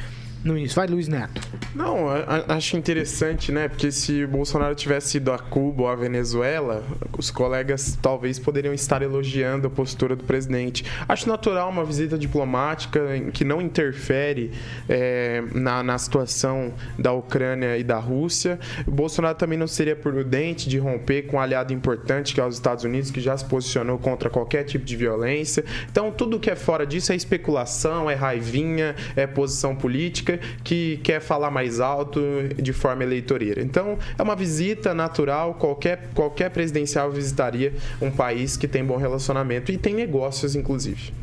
[0.48, 0.76] no início.
[0.76, 1.42] Vai, Luiz Neto.
[1.76, 2.08] Não,
[2.48, 3.68] acho interessante, né?
[3.68, 6.84] Porque se o Bolsonaro tivesse ido a Cuba ou a Venezuela,
[7.18, 10.86] os colegas talvez poderiam estar elogiando a postura do presidente.
[11.08, 13.00] Acho natural uma visita diplomática
[13.34, 14.52] que não interfere
[14.90, 18.60] é, na, na situação da Ucrânia e da Rússia.
[18.88, 22.56] O Bolsonaro também não seria prudente de romper com um aliado importante que é os
[22.56, 25.64] Estados Unidos, que já se posicionou contra qualquer tipo de violência.
[25.92, 31.20] Então, tudo que é fora disso é especulação, é raivinha, é posição política que quer
[31.20, 32.22] falar mais alto
[32.56, 33.62] de forma eleitoreira.
[33.62, 39.72] Então, é uma visita natural, qualquer, qualquer presidencial visitaria um país que tem bom relacionamento
[39.72, 41.14] e tem negócios, inclusive.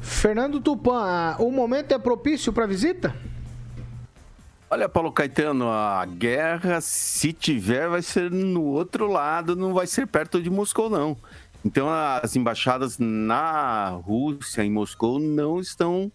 [0.00, 3.14] Fernando Tupan, o momento é propício para visita?
[4.68, 10.06] Olha, Paulo Caetano, a guerra, se tiver, vai ser no outro lado, não vai ser
[10.06, 11.16] perto de Moscou, não.
[11.64, 16.10] Então, as embaixadas na Rússia, em Moscou, não estão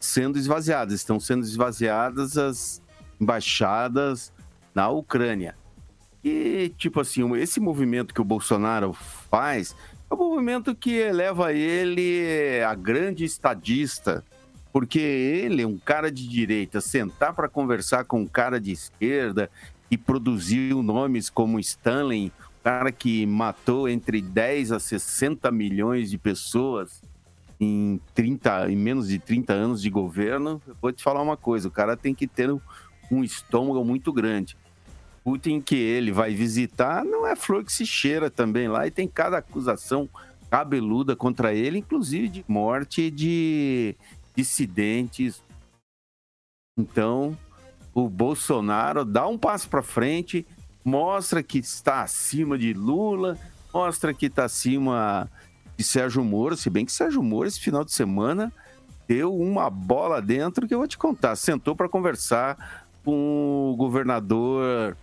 [0.00, 0.94] sendo esvaziadas.
[0.94, 2.82] Estão sendo esvaziadas as
[3.20, 4.32] embaixadas
[4.74, 5.54] na Ucrânia.
[6.24, 9.76] E, tipo assim, esse movimento que o Bolsonaro faz
[10.10, 14.24] é um movimento que eleva ele a grande estadista,
[14.72, 19.50] porque ele, um cara de direita, sentar para conversar com um cara de esquerda
[19.90, 26.18] e produziu nomes como Stanley, um cara que matou entre 10 a 60 milhões de
[26.18, 27.02] pessoas
[27.60, 31.70] em 30, em menos de 30 anos de governo, vou te falar uma coisa, o
[31.70, 32.60] cara tem que ter um,
[33.10, 34.56] um estômago muito grande.
[35.22, 39.06] Putin que ele vai visitar não é flor que se cheira também lá e tem
[39.06, 40.08] cada acusação
[40.50, 43.94] cabeluda contra ele, inclusive de morte de
[44.34, 45.42] dissidentes.
[46.78, 47.36] Então,
[47.92, 50.46] o Bolsonaro dá um passo para frente,
[50.82, 53.38] mostra que está acima de Lula,
[53.72, 55.30] mostra que está acima
[55.80, 58.52] de Sérgio Moro, se bem que Sérgio Moro esse final de semana
[59.08, 61.34] deu uma bola dentro que eu vou te contar.
[61.36, 64.94] Sentou para conversar com o governador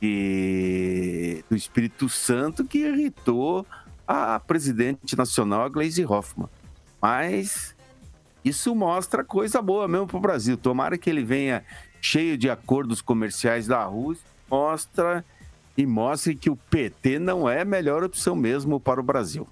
[0.00, 3.66] e- do Espírito Santo que irritou
[4.06, 6.48] a presidente nacional, a Gleisi Hoffmann.
[7.02, 7.74] Mas
[8.44, 10.56] isso mostra coisa boa mesmo para o Brasil.
[10.56, 11.64] Tomara que ele venha
[12.00, 15.24] cheio de acordos comerciais da Rússia, mostra
[15.76, 19.48] e mostre que o PT não é a melhor opção mesmo para o Brasil.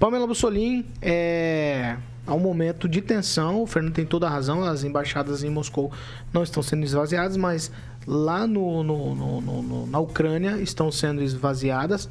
[0.00, 1.96] Pamela Bussolini, é...
[2.26, 5.92] há um momento de tensão, o Fernando tem toda a razão, as embaixadas em Moscou
[6.32, 7.70] não estão sendo esvaziadas, mas
[8.06, 12.08] lá no, no- no- no- na Ucrânia estão sendo esvaziadas.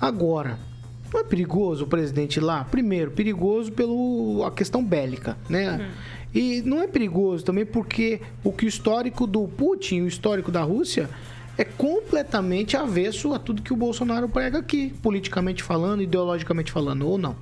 [0.00, 0.58] Agora,
[1.12, 2.64] não é perigoso o presidente ir lá?
[2.64, 5.90] Primeiro, perigoso pela questão bélica, né?
[6.34, 10.62] E não é perigoso também porque o que o histórico do Putin, o histórico da
[10.62, 11.08] Rússia,
[11.58, 17.18] é completamente avesso a tudo que o Bolsonaro prega aqui, politicamente falando, ideologicamente falando, ou
[17.18, 17.34] não?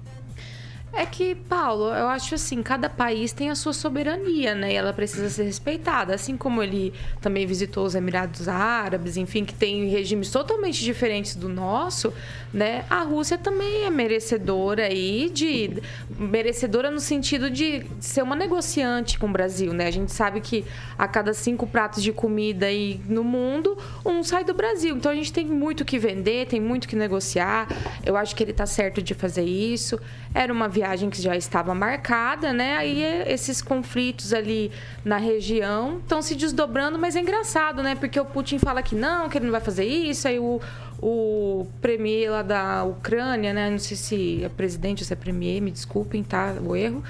[0.98, 4.72] É que, Paulo, eu acho assim, cada país tem a sua soberania, né?
[4.72, 6.14] E ela precisa ser respeitada.
[6.14, 6.90] Assim como ele
[7.20, 12.14] também visitou os Emirados Árabes, enfim, que tem regimes totalmente diferentes do nosso,
[12.50, 12.86] né?
[12.88, 15.82] A Rússia também é merecedora aí de
[16.18, 19.88] merecedora no sentido de ser uma negociante com o Brasil, né?
[19.88, 20.64] A gente sabe que
[20.96, 24.96] a cada cinco pratos de comida aí no mundo, um sai do Brasil.
[24.96, 27.68] Então a gente tem muito que vender, tem muito que negociar.
[28.02, 30.00] Eu acho que ele está certo de fazer isso.
[30.32, 32.76] Era uma viagem que já estava marcada, né?
[32.76, 34.70] Aí esses conflitos ali
[35.04, 37.94] na região estão se desdobrando, mas é engraçado, né?
[37.94, 40.60] Porque o Putin fala que não, que ele não vai fazer isso, aí o,
[41.00, 43.70] o premier lá da Ucrânia, né?
[43.70, 46.54] Não sei se é presidente ou se é premier, me desculpem, tá?
[46.64, 47.02] O erro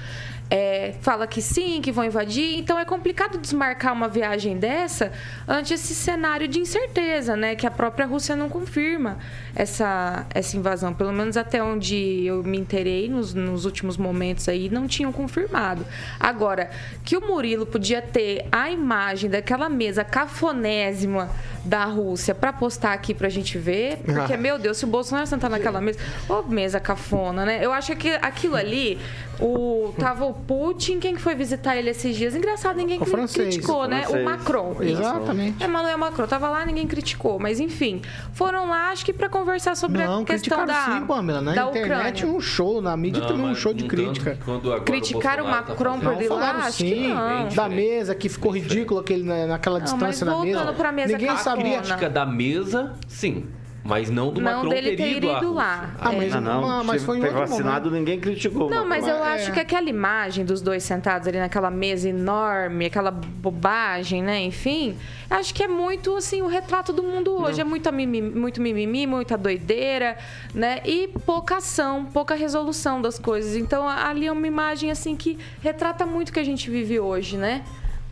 [0.49, 2.57] é, fala que sim, que vão invadir.
[2.57, 5.11] Então é complicado desmarcar uma viagem dessa
[5.47, 7.55] ante esse cenário de incerteza, né?
[7.55, 9.17] Que a própria Rússia não confirma
[9.55, 10.93] essa, essa invasão.
[10.93, 15.85] Pelo menos até onde eu me interei nos, nos últimos momentos aí, não tinham confirmado.
[16.19, 16.69] Agora,
[17.03, 21.29] que o Murilo podia ter a imagem daquela mesa cafonésima
[21.65, 24.37] da Rússia para postar aqui pra gente ver, porque, ah.
[24.37, 27.59] meu Deus, se o Bolsonaro sentar naquela mesa, ô mesa cafona, né?
[27.61, 28.97] Eu acho que aquilo ali,
[29.39, 32.35] o tava o Putin, quem que foi visitar ele esses dias?
[32.35, 34.03] Engraçado, ninguém o francês, criticou, o né?
[34.03, 34.21] Francês.
[34.21, 34.75] O Macron.
[34.81, 35.63] Exatamente.
[35.63, 38.01] Emmanuel Macron tava lá, ninguém criticou, mas enfim,
[38.33, 41.41] foram lá acho que para conversar sobre não, a questão da sim, Pamela.
[41.41, 42.37] Na da internet Ucrânia.
[42.37, 44.37] um show, na mídia não, também um show de crítica.
[44.85, 47.13] Criticaram o, o Macron tá por ir lá, sim,
[47.55, 50.73] da mesa que ficou ridículo aquele naquela distância na mesa.
[50.73, 51.79] Pra mesa ninguém sabia.
[51.79, 53.45] A crítica da mesa, sim.
[53.87, 55.95] Mas não do não Macron dele ter ido, ido lá.
[55.97, 56.39] Ah, mas, é.
[56.39, 57.99] não, não, mas foi um vacinado, momento.
[57.99, 58.69] ninguém criticou.
[58.69, 59.35] Não, mas eu é.
[59.35, 64.41] acho que aquela imagem dos dois sentados ali naquela mesa enorme, aquela bobagem, né?
[64.41, 64.97] Enfim,
[65.29, 67.59] acho que é muito assim o retrato do mundo hoje.
[67.59, 67.67] Não.
[67.67, 70.17] É muito mimimi, muito mimimi, muita doideira,
[70.53, 70.81] né?
[70.83, 73.55] E pouca ação, pouca resolução das coisas.
[73.55, 77.37] Então ali é uma imagem assim que retrata muito o que a gente vive hoje,
[77.37, 77.63] né?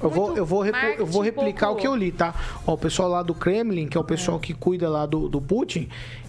[0.01, 2.33] Eu vou, eu, vou eu vou replicar o que eu li, tá?
[2.67, 4.41] Ó, o pessoal lá do Kremlin, que é o pessoal é.
[4.41, 5.87] que cuida lá do, do Putin,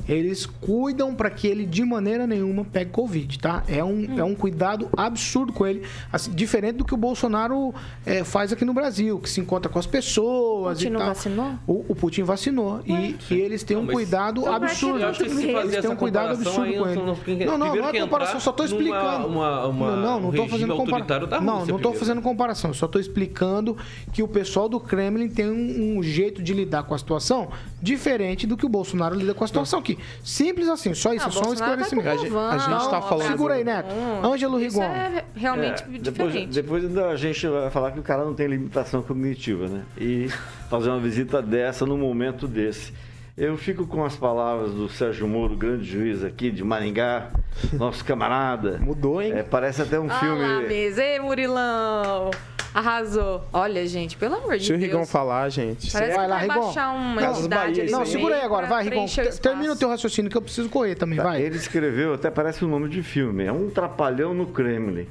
[0.09, 3.63] eles cuidam para que ele de maneira nenhuma pegue Covid, tá?
[3.69, 4.19] É um, hum.
[4.19, 5.83] é um cuidado absurdo com ele,
[6.13, 9.79] assim, diferente do que o Bolsonaro é, faz aqui no Brasil, que se encontra com
[9.79, 10.79] as pessoas.
[10.79, 11.07] O Putin e tal.
[11.09, 11.55] vacinou?
[11.67, 12.81] O, o Putin vacinou.
[12.87, 15.05] E, e, eles têm um cuidado absurdo.
[15.05, 17.45] Eles têm um cuidado absurdo com ele.
[17.45, 19.27] Não, não, não é comparação, só tô explicando.
[19.27, 21.41] Uma, uma, não, não, não tô fazendo comparação.
[21.43, 23.77] Não, não tô fazendo comparação, só tô explicando
[24.13, 27.49] que o pessoal do Kremlin tem um, um jeito de lidar com a situação
[27.87, 29.97] diferente do que o Bolsonaro lida com a situação aqui.
[30.25, 32.09] Simples assim, só isso, ah, só um esclarecimento.
[32.09, 33.29] Tá a, gente, a gente tá falando.
[33.29, 33.95] Segura aí, Neto.
[34.25, 34.83] Ângelo Rigon.
[34.83, 36.53] é realmente é, diferente.
[36.53, 39.83] Depois, depois a gente vai falar que o cara não tem limitação cognitiva, né?
[39.97, 40.29] E
[40.69, 42.93] fazer uma visita dessa num momento desse.
[43.37, 47.31] Eu fico com as palavras do Sérgio Moro, grande juiz aqui de Maringá,
[47.75, 48.79] nosso camarada.
[48.79, 49.33] Mudou, hein?
[49.33, 50.67] É, parece até um Olá, filme.
[50.67, 51.05] Mesa.
[51.05, 52.31] Ei, Murilão!
[52.77, 53.43] Arrasou.
[53.55, 54.81] Olha, gente, pelo amor de Deixa Deus.
[54.81, 55.91] Deixa o Rigon falar, gente.
[55.91, 56.61] Parece vai que lá, vai Rigon.
[56.61, 58.67] baixar uma não, entidade ali Não, segura aí agora.
[58.67, 59.07] Vai, Rigon.
[59.41, 61.41] Termina o teu raciocínio que eu preciso correr também, tá, vai.
[61.41, 63.45] Ele escreveu, até parece um nome de filme.
[63.45, 65.07] É um trapalhão no Kremlin.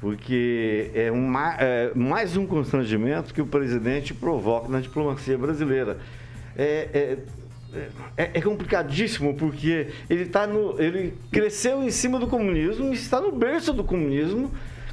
[0.00, 5.98] Porque é, um, é mais um constrangimento que o presidente provoca na diplomacia brasileira.
[6.56, 7.18] É, é,
[8.16, 13.20] é, é, complicadíssimo porque ele tá no, ele cresceu em cima do comunismo e está
[13.20, 14.50] no berço do comunismo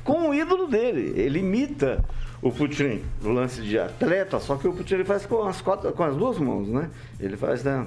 [0.09, 1.13] com o ídolo dele.
[1.15, 2.03] Ele imita
[2.41, 5.91] o Putin no lance de atleta, só que o Putin ele faz com as, quatro,
[5.91, 6.89] com as duas mãos, né?
[7.19, 7.85] Ele faz né?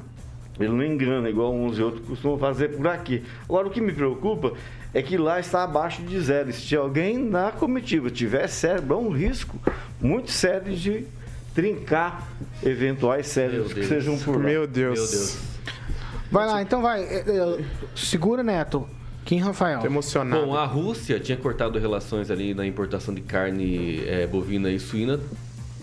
[0.60, 3.24] Ele não engana igual uns e outros costumam fazer por aqui.
[3.44, 4.52] Agora, o que me preocupa
[4.92, 6.52] é que lá está abaixo de zero.
[6.52, 9.58] Se alguém na comitiva tiver cérebro, é um risco
[10.00, 11.06] muito sério de
[11.54, 12.28] trincar
[12.62, 14.42] eventuais cérebros que sejam por lá.
[14.42, 14.98] Meu Deus.
[14.98, 15.38] Meu Deus.
[16.30, 17.06] Vai lá, então vai.
[17.94, 18.86] Segura, Neto.
[19.24, 19.80] Kim Rafael.
[19.80, 20.46] Tô emocionado.
[20.46, 25.20] Bom, a Rússia tinha cortado relações ali na importação de carne é, bovina e suína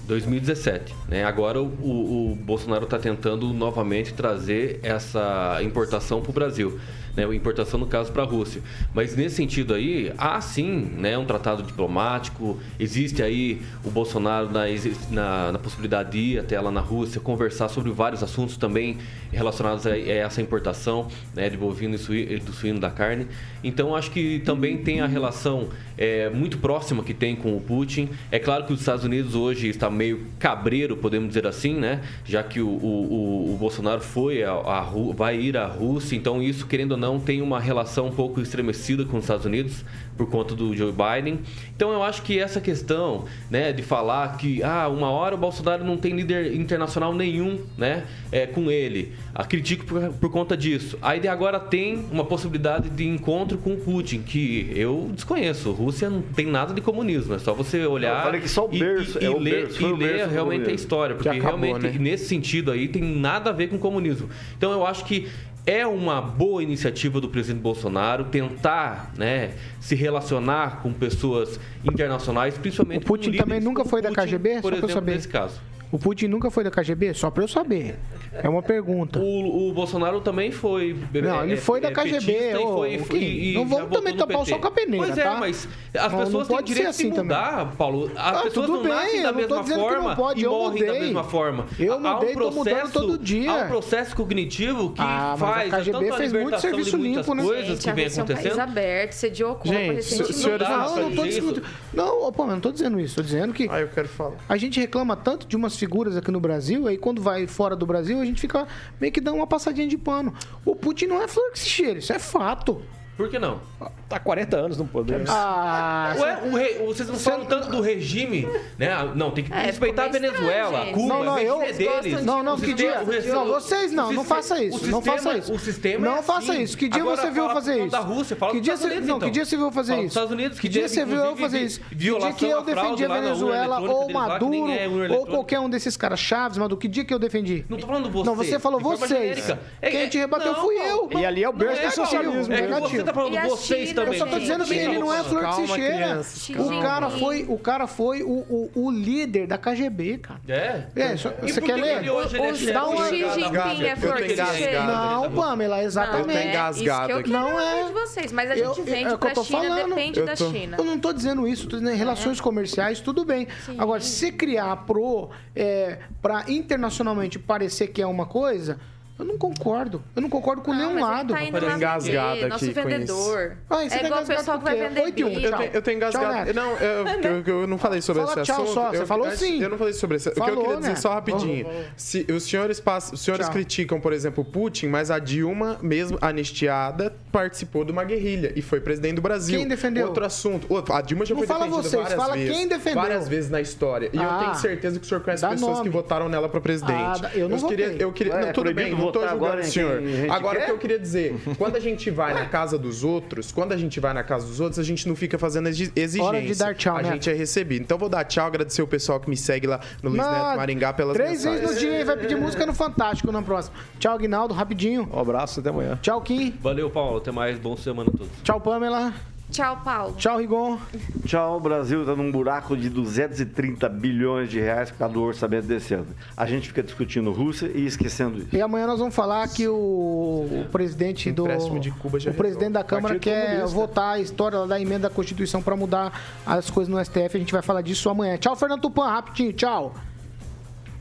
[0.07, 0.93] 2017.
[1.07, 1.23] Né?
[1.23, 6.79] Agora o, o, o Bolsonaro está tentando novamente trazer essa importação para o Brasil
[7.27, 8.61] né, importação no caso para a Rússia.
[8.93, 14.65] Mas nesse sentido aí, há sim né, um tratado diplomático, existe aí o Bolsonaro na,
[15.09, 18.97] na, na possibilidade de ir até lá na Rússia, conversar sobre vários assuntos também
[19.31, 23.27] relacionados a, a essa importação né, de bovino e suíno, do suíno da carne.
[23.63, 28.09] Então acho que também tem a relação é, muito próxima que tem com o Putin.
[28.31, 32.01] É claro que os Estados Unidos hoje está meio cabreiro, podemos dizer assim, né?
[32.25, 34.81] Já que o, o, o Bolsonaro foi a, a,
[35.13, 38.39] vai ir à Rússia, então isso, querendo ou não, não tem uma relação um pouco
[38.39, 39.83] estremecida com os Estados Unidos
[40.15, 41.39] por conta do Joe Biden.
[41.75, 45.83] Então eu acho que essa questão, né, de falar que ah, uma hora o Bolsonaro
[45.83, 49.13] não tem líder internacional nenhum, né, é, com ele.
[49.33, 50.97] A critico por, por conta disso.
[51.01, 55.71] Aí de agora tem uma possibilidade de encontro com o Putin, que eu desconheço.
[55.71, 58.75] Rússia não tem nada de comunismo, é só você olhar Eu falei que só o
[58.75, 61.37] e- berço- e, é o e ler, berço, e ler realmente a história, porque Que
[61.39, 61.97] acabou, realmente né?
[61.97, 64.29] nesse sentido aí tem nada a ver com comunismo.
[64.57, 65.27] Então eu acho que
[65.69, 73.03] é uma boa iniciativa do presidente Bolsonaro tentar, né, se relacionar com pessoas internacionais, principalmente
[73.03, 74.55] O Putin com também nunca foi da Putin, KGB?
[74.55, 75.13] Só por eu exemplo, saber.
[75.13, 75.61] nesse caso.
[75.91, 77.13] O Putin nunca foi da KGB?
[77.15, 77.97] Só pra eu saber.
[78.31, 79.17] É uma pergunta.
[79.19, 80.95] O, o Bolsonaro também foi.
[81.13, 84.15] Não, ele é, foi da é, KGB, e ô, foi, Kim, e não vamos também
[84.15, 85.37] tapar o sol com a peneira, Pois é, tá?
[85.37, 88.11] mas Não, as não pessoas têm pode ser direito assim de mudar, Paulo.
[88.15, 90.39] As Ah, pessoas tudo não bem, nascem da não mesma dizendo que não forma pode,
[90.39, 90.99] e eu morrem da mudei.
[91.01, 91.65] mesma forma.
[91.79, 93.51] Eu Há um mudei, tô mudando processo- todo dia.
[93.51, 96.97] Há um processo cognitivo que Ah, mas a faz KGB tanto a fez muito serviço
[96.97, 97.43] limpo, né?
[97.43, 98.59] coisas Gente, que a vem é um acontecendo.
[98.59, 101.65] aberto, sediou Cuba Gente, senhores Não, eu não tô discutindo.
[101.93, 103.15] Não, pô, eu não tô dizendo isso.
[103.15, 104.35] Tô dizendo que Ah, eu quero falar.
[104.47, 107.85] a gente reclama tanto de umas figuras aqui no Brasil, aí quando vai fora do
[107.85, 108.67] Brasil, a gente fica
[108.99, 110.33] meio que dando uma passadinha de pano.
[110.65, 112.81] O Putin não é flor que se cheira, isso é fato.
[113.19, 113.59] Por que não?
[114.07, 115.25] Tá há 40 anos no poder.
[115.27, 118.47] Ah, Ué, o rei- vocês não falam tanto do regime,
[118.77, 118.89] né?
[118.93, 120.93] Ah, Não, tem que É, respeitar a ficou meio Venezuela, estranho, gente.
[120.95, 122.25] Cuba, Não, não, o eu- regime é deles.
[122.25, 123.01] Não, não, O que dia?
[123.01, 125.53] o- Não, vocês não, o não faça isso, o não sistema- faça isso.
[125.53, 126.61] O sistema Não é faça assim.
[126.63, 126.77] isso.
[126.77, 127.91] Que dia Agora, você viu fala fazer fala isso?
[127.91, 129.27] da Rússia, fala que dos dia Estados você, Unidos, não, então.
[129.27, 130.17] que dia você viu fazer Fala dos isso?
[130.17, 131.79] Estados Unidos, que que dia você viu inclusive, fazer isso?
[131.81, 133.99] Que dia violação que eu à fraude defendi a lá na urna Venezuela eletrônica ou
[134.07, 135.31] deles lá, que nem Maduro é urna ou eletrônica.
[135.31, 137.65] qualquer um desses caras chaves, mas do que dia que eu defendi?
[137.67, 138.25] Não tô falando você.
[138.29, 139.19] Não, você falou de forma vocês.
[139.19, 139.59] genérica.
[139.81, 141.09] É- Quem é- te rebateu não, fui eu.
[141.19, 143.05] E ali é o berço do socialismo, É que negativo.
[143.05, 144.19] você tá falando E vocês China, também.
[144.19, 146.21] Eu só tô dizendo que ele não é flor que se Calma, cheira.
[146.61, 150.39] O cara foi, o cara foi o, o, o líder da KGB, cara.
[150.47, 150.83] É?
[150.95, 151.97] É, só- você quer que ler?
[151.97, 154.33] ele hoje ele é O, chefe o Xi Jinping é Eu flor tô que se
[154.33, 154.57] engasgado.
[154.57, 154.83] cheira.
[154.83, 156.25] Não, Pamela, exatamente.
[156.27, 157.29] tô é engasgado eu aqui.
[157.29, 157.83] Não é.
[157.85, 159.89] de vocês, mas a Eu- gente é vende o que eu pra tô China, falando.
[159.89, 160.77] depende Eu da tô- China.
[160.77, 163.47] Eu não tô dizendo isso, tô dizendo em relações comerciais, tudo bem.
[163.77, 168.79] Agora, se criar pro, é, pra internacionalmente parecer que é uma coisa,
[169.19, 170.01] eu não concordo.
[170.15, 171.33] Eu não concordo com Não, nenhum mas ele lado.
[171.33, 173.57] tá indo Tô nosso aqui com vendedor.
[173.69, 175.27] Ah, você é tá igual o pessoal que vai vender bicho.
[175.27, 176.53] Eu tenho, eu tenho engasgado.
[176.53, 177.07] Não, eu,
[177.45, 178.73] eu, eu não falei sobre Fala esse tchau assunto.
[178.73, 179.61] só, você eu, falou sim.
[179.61, 180.29] Eu não falei sobre esse.
[180.29, 180.95] o que eu queria dizer né?
[180.95, 181.67] só rapidinho.
[181.97, 183.53] Se os senhores, passam, os senhores Tchau.
[183.53, 188.61] criticam, por exemplo, o Putin, mas a Dilma, mesmo anistiada, participou de uma guerrilha e
[188.61, 189.59] foi presidente do Brasil.
[189.59, 190.07] Quem defendeu?
[190.07, 190.65] Outro assunto.
[190.69, 192.55] Outro- A Dilma já Não foi fala defendida vocês, várias fala vezes.
[192.57, 193.01] quem defendeu.
[193.01, 194.09] Várias vezes na história.
[194.13, 195.83] E eu Ah, tenho certeza que o senhor conhece pessoas nome.
[195.83, 197.25] que votaram nela para presidente.
[197.25, 198.03] Ah, eu não queria, votei.
[198.05, 200.01] eu queria, não, é tudo bem, não tô julgando o em senhor.
[200.29, 203.71] Agora, o que eu queria dizer, quando a gente vai na casa dos outros, quando
[203.73, 206.23] a gente vai na casa dos outros, a gente não fica fazendo exi- exigência.
[206.23, 207.13] Hora de dar tchau, A Neto.
[207.13, 207.81] gente é recebido.
[207.83, 210.93] Então, vou dar tchau, agradecer o pessoal que me segue lá no Luiz Neto Maringá
[210.93, 211.59] pelas Três mensagens.
[211.61, 212.05] vezes no dia, hein?
[212.05, 213.75] vai pedir música no Fantástico na próxima.
[213.99, 215.09] Tchau, Guinaldo, rapidinho.
[215.11, 215.97] Um abraço, até amanhã.
[216.01, 216.53] Tchau, Kim.
[216.61, 217.17] Valeu, Paulo.
[217.17, 217.57] Até mais.
[217.59, 218.31] Bom semana a todos.
[218.43, 219.13] Tchau, Pamela.
[219.51, 220.13] Tchau, Paulo.
[220.15, 220.77] Tchau, Rigon.
[221.25, 225.65] Tchau, o Brasil está num buraco de 230 bilhões de reais por causa do orçamento
[225.65, 226.07] desse ano.
[226.37, 228.55] A gente fica discutindo Rússia e esquecendo isso.
[228.55, 231.43] E amanhã nós vamos falar que o, o presidente do.
[231.43, 233.75] Empréstimo de Cuba já o presidente da Câmara Partido quer Comunista.
[233.75, 236.13] votar a história da emenda da Constituição para mudar
[236.45, 237.35] as coisas no STF.
[237.35, 238.37] A gente vai falar disso amanhã.
[238.37, 239.95] Tchau, Fernando Tupan, rapidinho, tchau.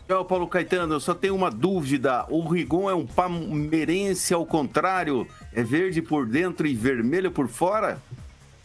[0.09, 0.95] Tchau, Paulo Caetano.
[0.95, 2.25] Eu só tenho uma dúvida.
[2.31, 5.27] O Rigon é um palmeirense ao contrário?
[5.53, 7.99] É verde por dentro e vermelho por fora?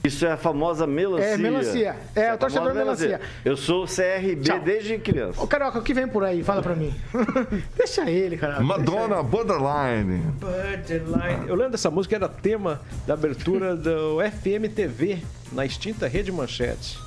[0.06, 1.26] Isso é a famosa melancia.
[1.26, 1.96] É, melancia.
[2.14, 3.22] É, Isso o torcedor a famosa melancia.
[3.46, 4.60] Eu sou CRB Tchau.
[4.60, 5.42] desde criança.
[5.42, 6.44] Ô, Carioca, o que vem por aí?
[6.44, 6.94] Fala pra mim.
[7.78, 8.60] Deixa ele, cara.
[8.60, 10.18] Madonna Borderline.
[10.42, 11.48] Borderline.
[11.48, 15.20] Eu lembro dessa música, era tema da abertura do FM TV,
[15.54, 17.00] na extinta Rede Manchete.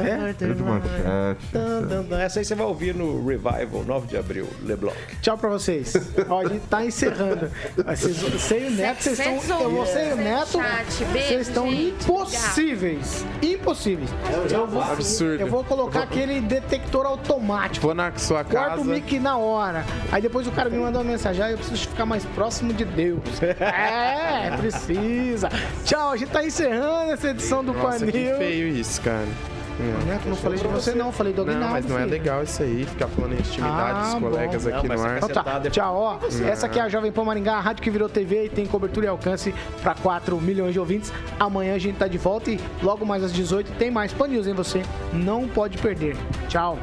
[0.00, 0.34] É?
[0.46, 2.22] Rede Manchete.
[2.22, 4.96] Essa aí você vai ouvir no Revival, 9 de abril, Leblanc.
[5.20, 5.94] Tchau pra vocês.
[6.28, 7.50] Ó, a gente tá encerrando.
[7.76, 9.60] Vocês, você e o Neto, vocês estão.
[9.60, 10.58] Eu, você e o Neto,
[11.12, 13.24] vocês estão impossíveis.
[13.42, 14.10] Impossíveis.
[14.50, 15.40] Eu vou, Absurdo.
[15.40, 17.86] eu vou colocar aquele detector automático.
[17.86, 18.84] Vou na sua Corta o casa.
[18.84, 19.84] mic na hora.
[20.10, 21.42] Aí depois o cara me manda uma mensagem.
[21.44, 23.20] Ah, eu preciso ficar mais próximo de Deus.
[23.64, 25.48] É, precisa.
[25.84, 29.26] Tchau, a gente tá encerrando essa edição do Nossa, que feio isso, cara.
[29.80, 30.04] É.
[30.06, 31.74] Neto, não falei de você não, falei do Não, Aguinaldo.
[31.74, 32.10] mas não é filho.
[32.12, 34.76] legal isso aí, ficar falando em intimidade Ah, dos colegas bom.
[34.76, 35.16] aqui Não, no ar.
[35.16, 36.18] Então tá, tchau, ó.
[36.46, 39.06] Essa aqui é a Jovem Pan Maringá, a rádio que virou TV e tem cobertura
[39.06, 39.52] e alcance
[39.82, 41.12] para 4 milhões de ouvintes.
[41.40, 44.46] Amanhã a gente tá de volta e logo mais às 18 tem mais Pan News
[44.46, 44.82] em você.
[45.12, 46.16] Não pode perder.
[46.48, 46.78] Tchau.